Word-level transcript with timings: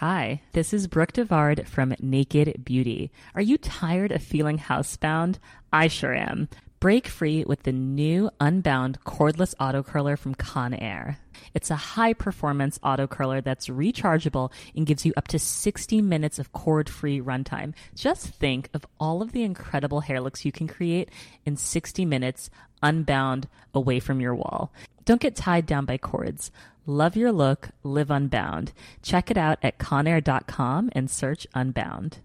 Hi, 0.00 0.42
this 0.52 0.74
is 0.74 0.88
Brooke 0.88 1.14
Devard 1.14 1.66
from 1.66 1.94
Naked 2.02 2.62
Beauty. 2.62 3.10
Are 3.34 3.40
you 3.40 3.56
tired 3.56 4.12
of 4.12 4.22
feeling 4.22 4.58
housebound? 4.58 5.38
I 5.72 5.88
sure 5.88 6.12
am. 6.12 6.50
Break 6.78 7.08
free 7.08 7.42
with 7.44 7.62
the 7.62 7.72
new 7.72 8.30
Unbound 8.38 9.00
cordless 9.04 9.54
auto 9.58 9.82
curler 9.82 10.16
from 10.16 10.34
Conair. 10.34 11.16
It's 11.54 11.70
a 11.70 11.76
high 11.76 12.12
performance 12.12 12.78
auto 12.82 13.06
curler 13.06 13.40
that's 13.40 13.68
rechargeable 13.68 14.52
and 14.74 14.86
gives 14.86 15.06
you 15.06 15.14
up 15.16 15.26
to 15.28 15.38
60 15.38 16.02
minutes 16.02 16.38
of 16.38 16.52
cord 16.52 16.90
free 16.90 17.18
runtime. 17.18 17.72
Just 17.94 18.26
think 18.28 18.68
of 18.74 18.84
all 19.00 19.22
of 19.22 19.32
the 19.32 19.42
incredible 19.42 20.00
hair 20.00 20.20
looks 20.20 20.44
you 20.44 20.52
can 20.52 20.68
create 20.68 21.08
in 21.46 21.56
60 21.56 22.04
minutes 22.04 22.50
unbound 22.82 23.48
away 23.72 23.98
from 23.98 24.20
your 24.20 24.34
wall. 24.34 24.70
Don't 25.06 25.20
get 25.20 25.34
tied 25.34 25.64
down 25.64 25.86
by 25.86 25.96
cords. 25.96 26.50
Love 26.84 27.16
your 27.16 27.32
look, 27.32 27.70
live 27.84 28.10
unbound. 28.10 28.72
Check 29.02 29.30
it 29.30 29.38
out 29.38 29.58
at 29.62 29.78
conair.com 29.78 30.90
and 30.92 31.10
search 31.10 31.46
Unbound. 31.54 32.18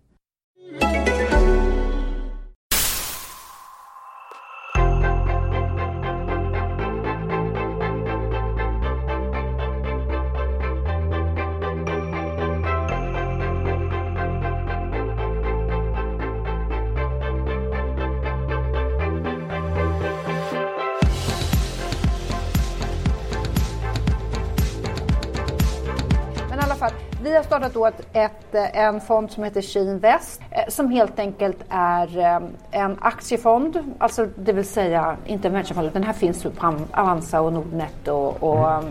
Startat 27.52 27.74
då 27.74 27.86
ett, 27.86 28.08
ett, 28.14 28.74
en 28.74 29.02
fond 29.02 29.32
som 29.32 29.44
heter 29.44 29.62
Sheen 29.62 30.00
West 30.00 30.42
eh, 30.52 30.64
som 30.68 30.92
helt 30.92 31.20
enkelt 31.20 31.58
är 31.70 32.18
eh, 32.18 32.40
en 32.72 32.98
aktiefond, 33.02 33.94
alltså 33.98 34.28
det 34.36 34.54
vill 34.54 34.66
säga 34.66 35.18
inte 35.26 35.48
en 35.48 35.54
venturefond, 35.54 35.90
den 35.94 36.04
här 36.04 36.14
finns 36.14 36.44
på 36.44 36.76
Avanza 36.92 37.42
och 37.42 37.54
Nordnet 37.54 38.08
och, 38.08 38.44
och 38.44 38.84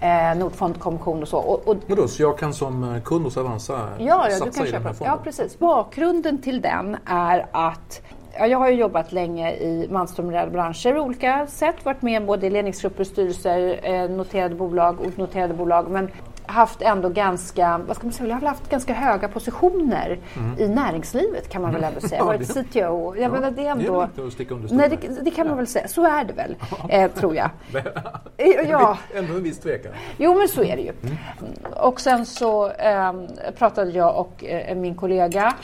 eh, 0.00 0.36
Nordfondkommission 0.36 1.22
och 1.22 1.28
så. 1.28 1.38
Och, 1.38 1.68
och, 1.68 1.76
Vadå, 1.86 2.08
så 2.08 2.22
jag 2.22 2.38
kan 2.38 2.54
som 2.54 2.94
eh, 2.94 3.02
kund 3.02 3.24
hos 3.24 3.36
Avanza 3.36 3.88
Ja, 3.98 4.04
ja, 4.06 4.24
du 4.28 4.34
satsa 4.34 4.58
kan 4.58 4.66
i 4.66 4.70
den 4.70 4.82
här 4.82 4.92
fonden? 4.92 5.14
Ja, 5.16 5.20
precis. 5.24 5.58
Bakgrunden 5.58 6.42
till 6.42 6.60
den 6.60 6.96
är 7.04 7.46
att 7.52 8.02
ja, 8.38 8.46
jag 8.46 8.58
har 8.58 8.68
ju 8.68 8.76
jobbat 8.76 9.12
länge 9.12 9.52
i 9.52 9.88
mansdominerade 9.90 10.50
branscher 10.50 10.94
på 10.94 11.00
olika 11.00 11.46
sätt. 11.46 11.84
Varit 11.84 12.02
med 12.02 12.26
både 12.26 12.46
i 12.46 12.50
ledningsgrupper, 12.50 13.04
styrelser, 13.04 13.80
eh, 13.82 14.10
noterade 14.10 14.54
bolag, 14.54 15.00
onoterade 15.00 15.54
bolag. 15.54 15.90
Men 15.90 16.10
haft 16.48 16.82
ändå 16.82 17.08
ganska, 17.08 17.78
vad 17.86 17.96
ska 17.96 18.06
man 18.06 18.12
säga, 18.12 18.28
jag 18.28 18.34
har 18.34 18.40
väl 18.40 18.48
haft 18.48 18.70
ganska 18.70 18.94
höga 18.94 19.28
positioner 19.28 20.18
i 20.58 20.68
näringslivet 20.68 21.48
kan 21.48 21.62
man 21.62 21.72
väl 21.72 21.84
ändå 21.84 22.00
säga. 22.00 22.20
Mm. 22.22 22.28
Ja, 22.32 22.38
varit 22.38 22.54
det- 22.54 22.64
CTO. 22.64 23.16
Jag 23.16 23.32
menar, 23.32 23.50
det 23.50 23.62
är 23.62 23.64
det 23.64 23.66
är 23.66 23.70
ändå... 23.70 24.02
inte 24.02 24.26
att 24.26 24.32
sticka 24.32 24.54
under 24.54 24.74
Nej, 24.74 24.88
det, 24.88 25.24
det 25.24 25.30
kan 25.30 25.46
man 25.46 25.56
väl 25.56 25.66
säga. 25.66 25.88
Så 25.88 26.04
är 26.06 26.24
det 26.24 26.32
väl, 26.32 26.56
eh, 26.88 27.10
tror 27.10 27.36
jag. 27.36 27.50
Ja. 28.68 28.98
Ändå 29.14 29.34
en 29.34 29.42
viss 29.42 29.58
tvekan. 29.58 29.92
Jo, 30.16 30.34
men 30.38 30.48
så 30.48 30.62
är 30.64 30.76
det 30.76 30.82
ju. 30.82 30.92
Och 31.76 32.00
sen 32.00 32.26
så 32.26 32.70
eh, 32.70 33.12
pratade 33.58 33.90
jag 33.90 34.16
och 34.16 34.44
eh, 34.44 34.76
min 34.76 34.94
kollega, 34.94 35.54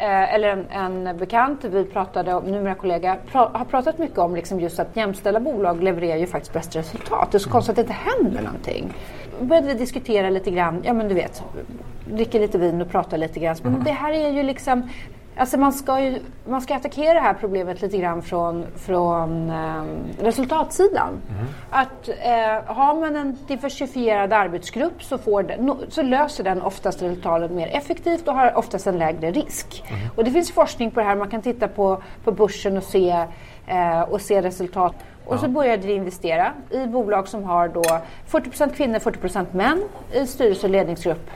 eh, 0.00 0.34
eller 0.34 0.48
en, 0.48 0.66
en 0.70 1.16
bekant, 1.16 1.64
vi 1.64 1.84
pratade 1.84 2.34
om, 2.34 2.44
numera 2.44 2.74
kollega, 2.74 3.16
pra, 3.32 3.50
har 3.54 3.64
pratat 3.64 3.98
mycket 3.98 4.18
om 4.18 4.34
liksom 4.36 4.60
just 4.60 4.80
att 4.80 4.96
jämställda 4.96 5.40
bolag 5.40 5.82
levererar 5.82 6.16
ju 6.16 6.26
faktiskt 6.26 6.52
bäst 6.52 6.76
resultat. 6.76 7.28
Det 7.32 7.36
är 7.36 7.38
så 7.38 7.50
konstigt 7.50 7.70
att 7.70 7.76
det 7.76 7.80
inte 7.82 7.92
händer 7.92 8.42
någonting. 8.42 8.94
började 9.40 9.66
vi 9.66 9.74
diskutera 9.74 10.30
lite 10.30 10.50
grann, 10.50 10.82
ja 10.84 10.92
men 10.92 11.08
du 11.08 11.14
vet, 11.14 11.42
dricka 12.04 12.38
lite 12.38 12.58
vin 12.58 12.82
och 12.82 12.90
prata 12.90 13.16
lite 13.16 13.40
grann. 13.40 13.56
Men 13.62 13.84
det 13.84 13.90
här 13.90 14.12
är 14.12 14.30
ju 14.30 14.42
liksom 14.42 14.88
Alltså 15.40 15.58
man 15.58 15.72
ska 15.72 16.00
ju 16.00 16.18
man 16.48 16.60
ska 16.60 16.74
attackera 16.74 17.14
det 17.14 17.20
här 17.20 17.34
problemet 17.34 17.82
lite 17.82 17.98
grann 17.98 18.22
från, 18.22 18.66
från 18.76 19.50
eh, 19.50 19.84
resultatsidan. 20.24 21.20
Att 21.70 22.08
eh, 22.08 22.74
har 22.74 23.00
man 23.00 23.16
en 23.16 23.38
diversifierad 23.48 24.32
arbetsgrupp 24.32 25.02
så, 25.02 25.18
får 25.18 25.42
den, 25.42 25.76
så 25.88 26.02
löser 26.02 26.44
den 26.44 26.62
oftast 26.62 27.02
resultaten 27.02 27.54
mer 27.54 27.68
effektivt 27.72 28.28
och 28.28 28.34
har 28.34 28.58
oftast 28.58 28.86
en 28.86 28.98
lägre 28.98 29.30
risk. 29.30 29.84
Och 30.16 30.24
det 30.24 30.30
finns 30.30 30.52
forskning 30.52 30.90
på 30.90 31.00
det 31.00 31.06
här, 31.06 31.16
man 31.16 31.30
kan 31.30 31.42
titta 31.42 31.68
på, 31.68 32.02
på 32.24 32.32
börsen 32.32 32.76
och 32.76 32.82
se, 32.82 33.26
eh, 33.66 34.00
och 34.00 34.20
se 34.20 34.42
resultat. 34.42 34.94
Och 35.24 35.40
så 35.40 35.48
började 35.48 35.86
vi 35.86 35.92
investera 35.92 36.52
i 36.70 36.86
bolag 36.86 37.28
som 37.28 37.44
har 37.44 37.68
då 37.68 37.82
40% 38.30 38.74
kvinnor, 38.74 38.98
40% 38.98 39.46
män 39.52 39.82
i 40.12 40.26
styrelse 40.26 40.66
och 40.66 40.70
ledningsgrupp. 40.70 41.30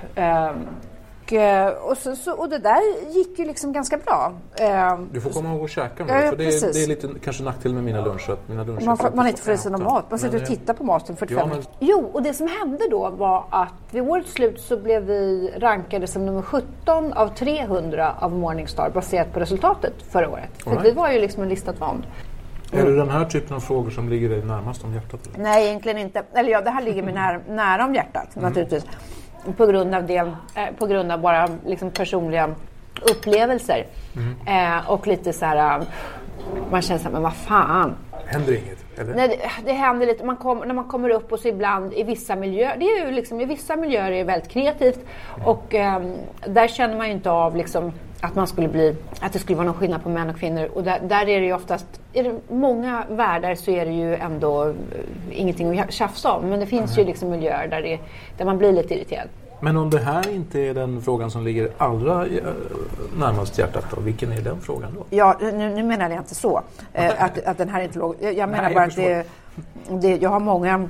Eh, 1.32 1.66
och, 1.68 1.98
så, 1.98 2.16
så, 2.16 2.32
och 2.32 2.48
det 2.48 2.58
där 2.58 3.10
gick 3.14 3.38
ju 3.38 3.44
liksom 3.44 3.72
ganska 3.72 3.96
bra. 3.96 4.32
Eh, 4.60 4.98
Du 5.12 5.20
får 5.20 5.30
komma 5.30 5.48
ihåg 5.54 5.64
att 5.64 5.70
käka 5.70 6.04
nu. 6.04 6.12
Ja, 6.12 6.22
ja, 6.22 6.30
för 6.30 6.36
det, 6.36 6.44
är, 6.44 6.72
det 6.72 6.82
är 6.82 6.86
lite 6.86 7.08
kanske 7.24 7.42
nackdel 7.42 7.74
med 7.74 7.84
mina 7.84 8.04
luncher. 8.04 8.36
Mina 8.46 8.64
luncher 8.64 8.86
man, 8.86 8.96
får, 8.96 9.10
man 9.14 9.26
inte 9.26 9.42
får 9.42 9.52
i 9.54 9.56
sig 9.56 9.72
någon 9.72 9.82
mat, 9.82 10.04
man 10.10 10.18
sitter 10.18 10.36
och 10.36 10.42
eh, 10.42 10.48
tittar 10.48 10.74
på 10.74 10.84
maten 10.84 11.16
45 11.16 11.38
Ja, 11.48 11.54
men-. 11.54 11.64
Jo, 11.80 12.10
och 12.12 12.22
det 12.22 12.34
som 12.34 12.48
hände 12.60 12.88
då 12.90 13.10
var 13.10 13.44
att 13.50 13.72
vid 13.90 14.02
årets 14.02 14.32
slut 14.32 14.60
så 14.60 14.76
blev 14.76 15.02
vi 15.02 15.50
rankade 15.58 16.06
som 16.06 16.26
nummer 16.26 16.42
17 16.42 17.12
av 17.12 17.28
300 17.28 18.14
av 18.20 18.32
Morningstar 18.32 18.90
baserat 18.90 19.32
på 19.32 19.40
resultatet 19.40 19.94
förra 20.10 20.28
året. 20.28 20.50
För 20.64 20.70
right. 20.70 20.84
vi 20.84 20.90
var 20.90 21.10
ju 21.12 21.20
liksom 21.20 21.42
en 21.42 21.48
listad 21.48 21.72
fond. 21.74 22.02
Är 22.72 22.84
det 22.84 22.96
den 22.96 23.10
här 23.10 23.24
typen 23.24 23.56
av 23.56 23.60
frågor 23.60 23.90
som 23.90 24.08
ligger 24.08 24.28
dig 24.28 24.44
närmast 24.44 24.84
om 24.84 24.94
hjärtat? 24.94 25.20
Eller? 25.26 25.44
Nej, 25.44 25.66
egentligen 25.66 25.98
inte. 25.98 26.22
Eller 26.34 26.50
ja, 26.50 26.60
det 26.60 26.70
här 26.70 26.82
ligger 26.82 27.02
mig 27.02 27.14
nära, 27.14 27.40
nära 27.48 27.84
om 27.84 27.94
hjärtat 27.94 28.36
Mm. 28.36 28.48
naturligtvis. 28.48 28.84
På 29.56 29.66
grund 29.66 29.94
av 29.94 30.06
det, 30.06 30.16
eh, 30.16 30.66
på 30.78 30.86
grund 30.86 31.12
av 31.12 31.20
bara 31.20 31.48
liksom 31.66 31.90
personliga 31.90 32.54
upplevelser. 33.02 33.86
Mm. 34.16 34.78
Eh, 34.78 34.90
och 34.90 35.06
lite 35.06 35.32
så 35.32 35.44
här, 35.44 35.80
eh, 35.80 35.86
man 36.70 36.82
känner 36.82 36.98
så 36.98 37.04
här, 37.04 37.12
men 37.12 37.22
vad 37.22 37.34
fan. 37.34 37.94
Händer 38.26 38.52
inget? 38.52 38.83
Eller? 38.98 39.14
Nej, 39.14 39.28
det, 39.28 39.66
det 39.66 39.72
händer 39.72 40.06
lite, 40.06 40.24
man 40.24 40.36
kom, 40.36 40.58
när 40.58 40.74
man 40.74 40.84
kommer 40.84 41.10
upp 41.10 41.32
och 41.32 41.38
så 41.38 41.48
ibland 41.48 41.92
i 41.92 42.02
vissa 42.02 42.36
miljöer, 42.36 42.76
det 42.78 42.84
är 42.84 43.06
ju 43.06 43.12
liksom, 43.12 43.40
i 43.40 43.44
vissa 43.44 43.76
miljöer 43.76 44.12
är 44.12 44.16
det 44.16 44.24
väldigt 44.24 44.50
kreativt. 44.50 45.00
Och 45.44 45.74
ehm, 45.74 46.14
där 46.46 46.68
känner 46.68 46.96
man 46.96 47.06
ju 47.06 47.12
inte 47.12 47.30
av 47.30 47.56
liksom 47.56 47.92
att 48.20 48.34
man 48.34 48.46
skulle 48.46 48.68
bli, 48.68 48.96
att 49.20 49.32
det 49.32 49.38
skulle 49.38 49.56
vara 49.56 49.66
någon 49.66 49.74
skillnad 49.74 50.02
på 50.02 50.08
män 50.08 50.30
och 50.30 50.36
kvinnor. 50.36 50.68
Och 50.74 50.84
där, 50.84 51.00
där 51.00 51.28
är 51.28 51.40
det 51.40 51.46
ju 51.46 51.52
oftast, 51.52 51.86
i 52.12 52.32
många 52.48 53.04
världar 53.10 53.54
så 53.54 53.70
är 53.70 53.86
det 53.86 53.92
ju 53.92 54.14
ändå 54.14 54.68
eh, 54.68 54.74
ingenting 55.32 55.80
att 55.80 55.92
tjafsa 55.92 56.32
om. 56.32 56.48
Men 56.48 56.60
det 56.60 56.66
finns 56.66 56.98
ju 56.98 57.04
liksom 57.04 57.30
miljöer 57.30 57.68
där, 57.68 57.82
det, 57.82 57.98
där 58.38 58.44
man 58.44 58.58
blir 58.58 58.72
lite 58.72 58.94
irriterad. 58.94 59.28
Men 59.64 59.76
om 59.76 59.90
det 59.90 59.98
här 59.98 60.30
inte 60.30 60.60
är 60.60 60.74
den 60.74 61.02
frågan 61.02 61.30
som 61.30 61.44
ligger 61.44 61.70
allra 61.78 62.26
eh, 62.26 62.42
närmast 63.18 63.58
hjärtat, 63.58 63.84
då, 63.94 64.00
vilken 64.00 64.32
är 64.32 64.40
den 64.40 64.60
frågan 64.60 64.94
då? 64.94 65.04
Ja, 65.10 65.36
nu, 65.40 65.52
nu 65.52 65.82
menar 65.82 66.10
jag 66.10 66.18
inte 66.18 66.34
så, 66.34 66.62
eh, 66.92 67.22
att, 67.22 67.44
att 67.44 67.58
den 67.58 67.68
här 67.68 67.80
inte 67.80 67.98
låg, 67.98 68.16
jag, 68.20 68.48
menar 68.48 68.62
Nej, 68.62 68.74
bara 68.74 68.84
att 68.84 68.96
det, 68.96 69.26
det, 69.88 70.16
jag 70.16 70.30
har 70.30 70.40
många 70.40 70.88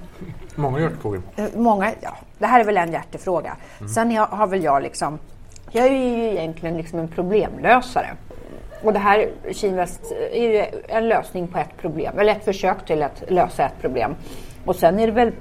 Många 0.55 0.81
hjärtfrågor. 0.81 1.23
Eh, 1.37 1.45
Många, 1.55 1.93
ja, 2.01 2.17
det 2.39 2.47
här 2.47 2.61
är 2.61 2.65
väl 2.65 2.77
en 2.77 2.93
hjärtefråga. 2.93 3.57
Mm. 3.79 3.89
Sen 3.89 4.11
jag, 4.11 4.27
har 4.27 4.47
väl 4.47 4.65
jag 4.65 4.83
liksom, 4.83 5.19
jag 5.71 5.87
är 5.87 5.91
ju 5.91 6.31
egentligen 6.31 6.77
liksom 6.77 6.99
en 6.99 7.09
problemlösare. 7.09 8.11
Och 8.83 8.93
det 8.93 8.99
här, 8.99 9.31
Kinväst, 9.53 10.13
är 10.33 10.43
ju 10.43 10.65
en 10.89 11.09
lösning 11.09 11.49
på 11.49 11.59
ett 11.59 11.77
problem, 11.81 12.19
eller 12.19 12.33
ett 12.33 12.45
försök 12.45 12.87
till 12.87 13.03
att 13.03 13.23
lösa 13.29 13.65
ett 13.65 13.81
problem. 13.81 14.15
Och 14.65 14.77
sen 14.77 14.99
är 14.99 15.07
det 15.07 15.13
väl, 15.13 15.33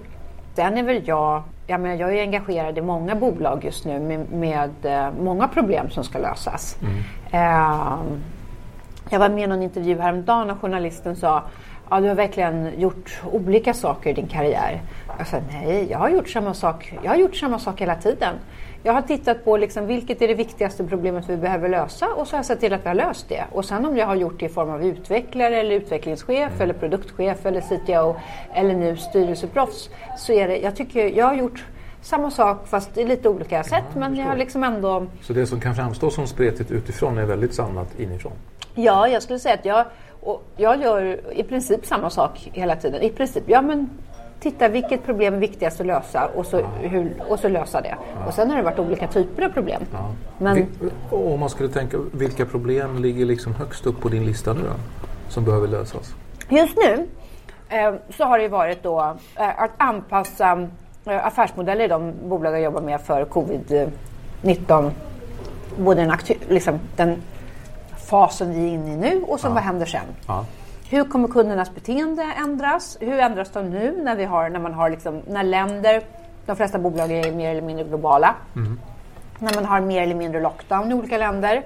sen 0.56 0.78
är 0.78 0.84
väl 0.84 1.02
jag 1.06 1.44
jag, 1.68 1.80
menar, 1.80 1.96
jag 1.96 2.16
är 2.18 2.22
engagerad 2.22 2.78
i 2.78 2.82
många 2.82 3.16
bolag 3.16 3.66
just 3.66 3.86
nu 3.86 4.00
med, 4.00 4.32
med 4.32 4.72
eh, 4.84 5.14
många 5.22 5.48
problem 5.48 5.90
som 5.90 6.04
ska 6.04 6.20
lösas. 6.20 6.78
Eh, 7.32 7.98
jag 9.10 9.20
var 9.20 9.30
med 9.30 9.44
i 9.44 9.48
någon 9.48 9.62
intervju 9.62 10.00
häromdagen 10.00 10.50
och 10.50 10.62
journalisten 10.62 11.16
sa 11.16 11.44
Ja, 11.90 12.00
du 12.00 12.08
har 12.08 12.16
verkligen 12.16 12.80
gjort 12.80 13.22
olika 13.32 13.74
saker 13.74 14.10
i 14.10 14.14
din 14.14 14.28
karriär. 14.28 14.82
Jag 15.18 15.28
sa 15.28 15.38
nej, 15.52 15.88
jag 15.92 16.00
har 16.00 16.10
gjort 16.10 16.30
samma 16.30 16.54
sak, 16.54 16.94
jag 17.04 17.12
har 17.12 17.18
gjort 17.18 17.36
samma 17.36 17.60
sak 17.60 17.82
hela 17.82 17.96
tiden. 17.96 18.36
Jag 18.86 18.94
har 18.94 19.02
tittat 19.02 19.46
på 19.46 19.58
liksom, 19.58 19.88
vilket 19.88 20.22
är 20.22 20.28
det 20.28 20.34
viktigaste 20.34 20.84
problemet 20.84 21.30
vi 21.30 21.38
behöver 21.38 21.70
lösa 21.70 22.08
och 22.08 22.28
så 22.28 22.34
har 22.34 22.38
jag 22.38 22.46
sett 22.46 22.60
till 22.60 22.74
att 22.74 22.84
vi 22.84 22.88
har 22.88 22.96
löst 22.96 23.30
det. 23.30 23.44
Och 23.52 23.66
sen 23.66 23.86
om 23.86 23.98
jag 23.98 24.08
har 24.08 24.16
gjort 24.16 24.40
det 24.40 24.46
i 24.46 24.50
form 24.50 24.70
av 24.70 24.86
utvecklare 24.86 25.60
eller 25.60 25.76
utvecklingschef 25.76 26.62
eller 26.62 26.74
produktchef 26.74 27.46
eller 27.46 27.62
CTO 27.62 28.16
eller 28.54 28.74
nu 28.74 28.98
styrelseproffs 28.98 29.90
så 30.18 30.34
är 30.34 30.48
det, 30.48 30.58
jag 30.58 30.76
tycker 30.76 31.18
jag 31.18 31.26
har 31.26 31.34
gjort 31.34 31.64
samma 32.02 32.32
sak 32.32 32.68
fast 32.68 32.98
i 32.98 33.06
lite 33.06 33.30
olika 33.30 33.64
sätt 33.64 33.84
Ja, 33.94 34.00
men 34.00 34.16
jag 34.16 34.26
har 34.26 34.36
liksom 34.36 34.64
ändå 34.64 35.06
Så 35.22 35.34
det 35.34 35.46
som 35.46 35.60
kan 35.60 35.76
framstå 35.76 36.10
som 36.10 36.28
spretigt 36.28 36.72
utifrån 36.72 37.18
är 37.18 37.26
väldigt 37.26 37.54
samlat 37.54 38.00
inifrån? 38.00 38.34
Ja, 38.76 39.08
jag 39.08 39.24
skulle 39.24 39.40
säga 39.40 39.56
att 39.56 39.66
jag, 39.66 39.86
jag 40.58 40.82
gör 40.82 41.20
i 41.34 41.44
princip 41.44 41.86
samma 41.86 42.10
sak 42.10 42.50
hela 42.54 42.76
tiden. 42.76 43.02
I 43.02 43.10
princip, 43.10 43.44
ja 43.48 43.62
men 43.62 43.90
titta 44.44 44.68
vilket 44.68 45.06
problem 45.06 45.34
är 45.34 45.38
viktigast 45.40 45.80
att 45.82 45.86
lösa 45.88 46.30
och 46.36 46.46
så, 46.46 46.62
hur, 46.82 47.14
och 47.30 47.40
så 47.40 47.48
lösa 47.50 47.82
det. 47.82 47.96
Och 48.28 48.34
sen 48.34 48.50
har 48.50 48.58
det 48.58 48.64
varit 48.64 48.80
olika 48.80 49.08
typer 49.08 49.44
av 49.46 49.50
problem. 49.50 49.82
Ja. 49.94 50.12
Men- 50.38 50.56
Vi, 50.56 50.68
om 51.10 51.40
man 51.40 51.50
skulle 51.50 51.70
tänka, 51.70 51.98
vilka 52.12 52.46
problem 52.46 52.98
ligger 52.98 53.26
liksom 53.26 53.56
högst 53.56 53.86
upp 53.86 54.02
på 54.02 54.10
din 54.10 54.26
lista 54.26 54.54
nu 54.54 54.62
då? 54.62 54.74
Som 55.30 55.46
behöver 55.46 55.68
lösas? 55.68 56.14
Just 56.50 56.78
nu 56.78 57.08
eh, 57.70 57.94
så 58.18 58.24
har 58.24 58.38
det 58.38 58.44
ju 58.44 58.50
varit 58.50 58.84
då 58.84 59.00
eh, 59.36 59.62
att 59.64 59.72
anpassa 59.78 60.68
eh, 61.06 61.26
affärsmodeller 61.28 61.86
i 61.86 61.88
de 61.88 62.14
bolag 62.30 62.54
jag 62.54 62.62
jobbar 62.62 62.82
med 62.82 63.02
för 63.02 63.26
covid-19. 63.26 64.92
Både 65.78 66.02
den, 66.02 66.12
aktu- 66.12 66.38
liksom, 66.50 66.80
den 66.96 67.22
fasen 68.10 68.54
vi 68.54 68.60
är 68.70 68.74
inne 68.74 68.94
i 68.94 68.98
nu 68.98 69.22
och 69.28 69.40
så 69.40 69.50
vad 69.50 69.64
händer 69.64 69.86
sen. 69.86 70.02
Hur 70.94 71.04
kommer 71.04 71.28
kundernas 71.28 71.76
beteende 71.76 72.24
ändras? 72.38 72.98
Hur 73.00 73.20
ändras 73.20 73.52
de 73.52 73.70
nu 73.70 74.02
när, 74.04 74.16
vi 74.16 74.26
har, 74.26 74.50
när 74.50 74.60
man 74.60 74.74
har 74.74 74.90
liksom, 74.90 75.22
när 75.28 75.44
länder, 75.44 76.02
de 76.46 76.56
flesta 76.56 76.80
bolag 76.80 77.12
är 77.12 77.32
mer 77.32 77.52
eller 77.52 77.62
mindre 77.62 77.86
globala, 77.86 78.36
när 79.40 79.56
man 79.56 79.66
har 79.66 79.82
mer 79.82 80.02
eller 80.02 80.16
mindre 80.16 80.42
lockdown 80.42 80.92
i 80.92 80.94
olika 80.94 81.18
länder. 81.18 81.64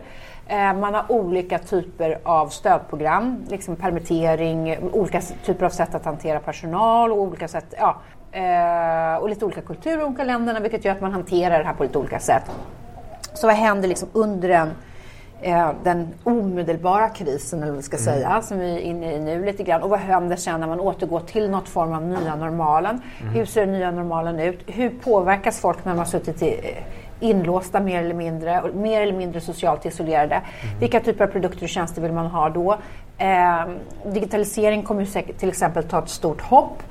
Eh, 0.48 0.74
man 0.74 0.94
har 0.94 1.12
olika 1.12 1.60
typer 1.60 2.20
av 2.24 2.48
stödprogram, 2.48 3.46
liksom 3.50 3.76
permittering, 3.76 4.78
olika 4.92 5.22
typer 5.46 5.66
av 5.66 5.70
sätt 5.70 5.96
att 5.96 6.06
hantera 6.06 6.40
personal 6.40 7.12
och 7.12 7.22
olika 7.22 7.48
sätt, 7.48 7.74
ja, 7.78 8.02
eh, 8.32 9.22
och 9.22 9.30
lite 9.30 9.46
olika 9.46 9.62
kulturer 9.62 10.00
i 10.00 10.04
olika 10.04 10.24
länderna 10.24 10.60
vilket 10.60 10.86
gör 10.86 10.92
att 10.92 11.02
man 11.02 11.12
hanterar 11.12 11.60
det 11.60 11.66
här 11.66 11.74
på 11.74 11.84
lite 11.84 11.98
olika 11.98 12.20
sätt. 12.20 12.52
Så 13.34 13.48
vad 13.48 13.56
händer 13.56 13.88
liksom 13.88 14.10
under 14.14 14.50
eh, 14.50 14.66
den 15.84 16.08
omedelbara 16.24 17.10
krisen, 17.10 17.60
eller 17.60 17.72
vad 17.72 17.78
vi 17.78 17.84
ska 17.84 17.98
säga, 17.98 18.42
som 18.42 18.60
vi 18.60 18.72
är 18.72 18.80
inne 18.80 19.14
i 19.14 19.20
nu 19.20 19.46
lite 19.46 19.64
grann. 19.64 19.84
Och 19.84 19.90
vad 19.90 20.00
händer 20.00 20.36
sen 20.36 20.60
när 20.60 20.68
man 20.68 20.80
återgår 20.80 21.20
till 21.20 21.50
något 21.50 21.70
form 21.70 21.94
av 21.94 22.04
nya 22.04 22.36
normalen? 22.36 23.02
Hur 23.34 23.46
ser 23.46 23.62
den 23.62 23.72
nya 23.72 23.92
normalen 23.92 24.40
ut? 24.40 24.60
Hur 24.68 24.90
påverkas 24.90 25.60
folk 25.60 25.86
när 25.86 25.92
man 25.92 26.00
har 26.00 26.06
suttit 26.06 26.42
i, 26.42 26.50
eh, 26.50 26.84
inlåsta 27.20 27.80
mer 27.80 28.04
eller 28.04 28.16
mindre, 28.16 28.62
och 28.62 28.76
mer 28.76 29.02
eller 29.02 29.14
mindre 29.14 29.42
socialt 29.42 29.86
isolerade? 29.86 30.42
Vilka 30.80 31.00
typer 31.00 31.24
av 31.24 31.28
produkter 31.30 31.64
och 31.64 31.70
tjänster 31.70 32.02
vill 32.02 32.14
man 32.14 32.26
ha 32.28 32.50
då? 32.50 32.78
Eh, 33.18 33.66
digitalisering 34.06 34.84
kommer 34.84 35.34
till 35.34 35.50
exempel 35.50 35.84
ta 35.84 36.00
ett 36.00 36.10
stort 36.10 36.42
hopp 36.42 36.84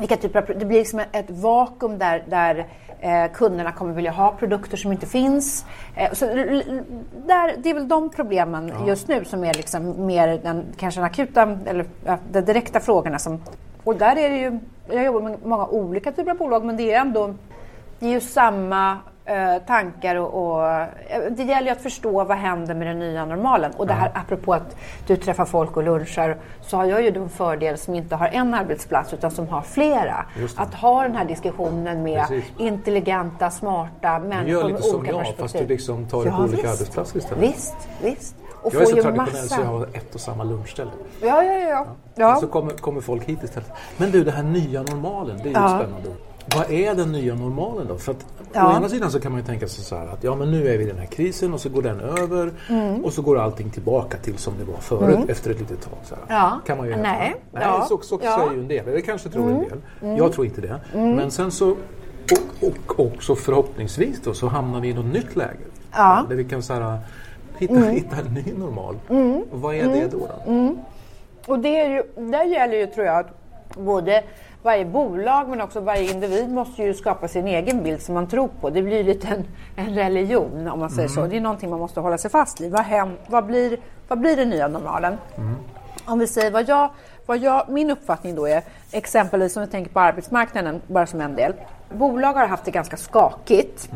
vilka 0.00 0.16
typer 0.16 0.38
av, 0.38 0.58
det 0.58 0.64
blir 0.64 0.78
liksom 0.78 1.00
ett 1.12 1.30
vakuum 1.30 1.98
där, 1.98 2.24
där 2.28 2.66
eh, 3.00 3.32
kunderna 3.32 3.72
kommer 3.72 3.92
vilja 3.92 4.10
ha 4.10 4.32
produkter 4.32 4.76
som 4.76 4.92
inte 4.92 5.06
finns. 5.06 5.64
Eh, 5.96 6.12
så, 6.12 6.26
där, 6.26 7.56
det 7.62 7.70
är 7.70 7.74
väl 7.74 7.88
de 7.88 8.10
problemen 8.10 8.72
just 8.86 9.08
nu 9.08 9.24
som 9.24 9.44
är 9.44 9.54
liksom 9.54 10.06
mer 10.06 10.40
den, 10.42 10.64
kanske 10.76 11.00
den 11.00 11.06
akuta 11.06 11.58
eller 11.66 11.86
ja, 12.04 12.18
de 12.32 12.40
direkta 12.40 12.80
frågorna. 12.80 13.18
Som, 13.18 13.42
och 13.84 13.96
där 13.96 14.16
är 14.16 14.30
det 14.30 14.36
ju, 14.36 14.58
jag 14.88 15.04
jobbar 15.04 15.20
med 15.20 15.38
många 15.44 15.66
olika 15.66 16.12
typer 16.12 16.30
av 16.30 16.36
bolag 16.36 16.64
men 16.64 16.76
det 16.76 16.92
är 16.92 17.00
ändå 17.00 17.34
det 17.98 18.06
är 18.06 18.10
ju 18.10 18.20
samma 18.20 18.98
eh, 19.24 19.62
tankar 19.66 20.16
och, 20.16 20.34
och 20.52 20.66
eh, 20.70 20.86
det 21.30 21.42
gäller 21.42 21.66
ju 21.66 21.72
att 21.72 21.82
förstå 21.82 22.24
vad 22.24 22.36
händer 22.36 22.74
med 22.74 22.86
den 22.86 22.98
nya 22.98 23.24
normalen. 23.24 23.72
Och 23.76 23.86
det 23.86 23.92
här 23.92 24.10
apropå 24.14 24.52
att 24.54 24.76
du 25.06 25.16
träffar 25.16 25.44
folk 25.44 25.76
och 25.76 25.82
lunchar 25.82 26.36
så 26.60 26.76
har 26.76 26.84
jag 26.84 27.02
ju 27.02 27.08
en 27.08 27.28
fördel 27.28 27.78
som 27.78 27.94
inte 27.94 28.16
har 28.16 28.28
en 28.28 28.54
arbetsplats 28.54 29.14
utan 29.14 29.30
som 29.30 29.48
har 29.48 29.62
flera. 29.62 30.26
Att 30.56 30.74
ha 30.74 31.02
den 31.02 31.16
här 31.16 31.24
diskussionen 31.24 32.02
med 32.02 32.26
Precis. 32.28 32.44
intelligenta, 32.58 33.50
smarta 33.50 34.18
Du 34.18 34.28
människor 34.28 34.50
gör 34.52 34.62
med 34.62 34.70
lite 34.72 34.82
som 34.82 34.98
olika 35.00 35.12
jag 35.12 35.20
perspektiv. 35.20 35.42
fast 35.42 35.58
du 35.58 35.66
liksom 35.66 36.06
tar 36.08 36.24
det 36.24 36.30
på 36.30 36.36
olika 36.36 36.56
visst. 36.56 36.64
arbetsplatser 36.74 37.18
istället. 37.18 37.42
Visst, 37.44 37.76
visst. 38.02 38.36
Och 38.62 38.74
Jag 38.74 38.82
är 38.82 38.86
så 38.86 38.92
traditionell 38.92 39.16
massa... 39.16 39.54
så 39.54 39.60
jag 39.60 39.66
har 39.68 39.82
ett 39.92 40.14
och 40.14 40.20
samma 40.20 40.44
lunchställe. 40.44 40.90
Ja, 41.22 41.42
ja, 41.44 41.52
ja. 41.58 41.86
ja. 42.14 42.36
Så 42.36 42.46
kommer, 42.46 42.70
kommer 42.72 43.00
folk 43.00 43.24
hit 43.24 43.42
istället. 43.42 43.72
Men 43.96 44.10
du, 44.10 44.24
det 44.24 44.30
här 44.30 44.42
nya 44.42 44.82
normalen, 44.82 45.36
det 45.36 45.42
är 45.42 45.46
ju 45.46 45.52
Ja. 45.52 45.68
spännande. 45.68 46.08
Vad 46.56 46.70
är 46.70 46.94
den 46.94 47.12
nya 47.12 47.34
normalen 47.34 47.86
då? 47.88 47.96
För 47.96 48.12
att 48.12 48.26
Ja. 48.52 48.72
Å 48.72 48.76
ena 48.76 48.88
sidan 48.88 49.10
så 49.10 49.20
kan 49.20 49.32
man 49.32 49.40
ju 49.40 49.46
tänka 49.46 49.68
sig 49.68 49.84
så 49.84 49.96
här 49.96 50.06
att 50.06 50.24
ja 50.24 50.34
men 50.34 50.50
nu 50.50 50.68
är 50.68 50.78
vi 50.78 50.84
i 50.84 50.86
den 50.86 50.98
här 50.98 51.06
krisen 51.06 51.54
och 51.54 51.60
så 51.60 51.68
går 51.68 51.82
den 51.82 52.00
över 52.00 52.52
Mm. 52.68 53.04
och 53.04 53.12
så 53.12 53.22
går 53.22 53.38
allting 53.38 53.70
tillbaka 53.70 54.16
till 54.18 54.38
som 54.38 54.54
det 54.58 54.64
var 54.64 54.78
förut 54.78 55.28
efter 55.28 55.50
ett 55.50 55.60
litet 55.60 55.82
tag. 55.82 55.92
Så. 56.04 56.14
Ja. 56.28 56.60
Kan 56.66 56.78
man 56.78 56.86
ju 56.86 56.96
Nej. 56.96 57.34
Nej, 57.52 57.62
Ja. 57.62 57.86
så, 57.88 57.98
så 58.02 58.20
Ja. 58.22 58.34
Mm. 58.34 58.40
säger 58.40 58.52
ju 58.54 58.62
en 58.62 58.68
del. 58.68 58.88
Eller 58.88 59.00
kanske 59.00 59.28
tror 59.28 59.50
en 59.50 59.58
del. 59.58 60.16
Jag 60.18 60.32
tror 60.32 60.46
inte 60.46 60.60
det. 60.60 60.80
Men 60.92 61.30
sen 61.30 61.50
så 61.50 61.70
och, 61.70 62.68
och 62.98 63.00
också 63.06 63.34
förhoppningsvis 63.34 64.20
då 64.24 64.34
så 64.34 64.46
hamnar 64.48 64.80
vi 64.80 64.88
i 64.88 64.94
något 64.94 65.12
nytt 65.12 65.36
läge. 65.36 65.58
Ja. 65.92 66.16
Mm. 66.18 66.28
Där 66.28 66.36
vi 66.36 66.44
kan 66.44 66.62
så 66.62 66.72
här, 66.74 66.98
hitta, 67.58 67.74
hitta 67.74 68.16
en 68.16 68.34
ny 68.34 68.44
normal. 68.58 68.96
Vad 69.52 69.74
är 69.74 69.88
det 69.88 70.08
då? 70.12 70.28
då? 70.46 70.74
Och 71.46 71.58
det 71.58 71.80
är 71.80 71.88
ju, 71.90 72.02
där 72.30 72.44
gäller 72.44 72.76
ju 72.76 72.86
tror 72.86 73.06
jag 73.06 73.18
att 73.18 73.30
både 73.76 74.22
varje 74.62 74.84
bolag 74.84 75.48
men 75.48 75.60
också 75.60 75.80
varje 75.80 76.10
individ 76.10 76.50
måste 76.50 76.82
ju 76.82 76.94
skapa 76.94 77.28
sin 77.28 77.46
egen 77.46 77.82
bild 77.82 78.02
som 78.02 78.14
man 78.14 78.26
tror 78.26 78.48
på. 78.60 78.70
Det 78.70 78.82
blir 78.82 79.04
lite 79.04 79.28
en, 79.28 79.46
en 79.76 79.94
religion 79.94 80.68
om 80.68 80.78
man 80.78 80.90
säger 80.90 81.08
så. 81.08 81.26
Det 81.26 81.36
är 81.36 81.40
någonting 81.40 81.70
man 81.70 81.78
måste 81.78 82.00
hålla 82.00 82.18
sig 82.18 82.30
fast 82.30 82.60
vid. 82.60 82.72
Vad, 82.72 82.80
hem, 82.80 83.16
vad, 83.26 83.46
blir, 83.46 83.78
vad 84.08 84.18
blir 84.18 84.36
den 84.36 84.50
nya 84.50 84.68
normalen? 84.68 85.16
Om 86.04 86.18
vi 86.18 86.26
säger 86.26 86.50
vad 86.50 86.68
jag, 86.68 86.90
vad 87.26 87.38
jag, 87.38 87.68
min 87.68 87.90
uppfattning 87.90 88.34
då 88.34 88.48
är, 88.48 88.62
exempelvis 88.92 89.56
om 89.56 89.62
vi 89.62 89.68
tänker 89.68 89.90
på 89.90 90.00
arbetsmarknaden 90.00 90.80
bara 90.86 91.06
som 91.06 91.20
en 91.20 91.36
del. 91.36 91.52
Bolag 91.92 92.32
har 92.32 92.46
haft 92.46 92.64
det 92.64 92.70
ganska 92.70 92.96
skakigt 92.96 93.90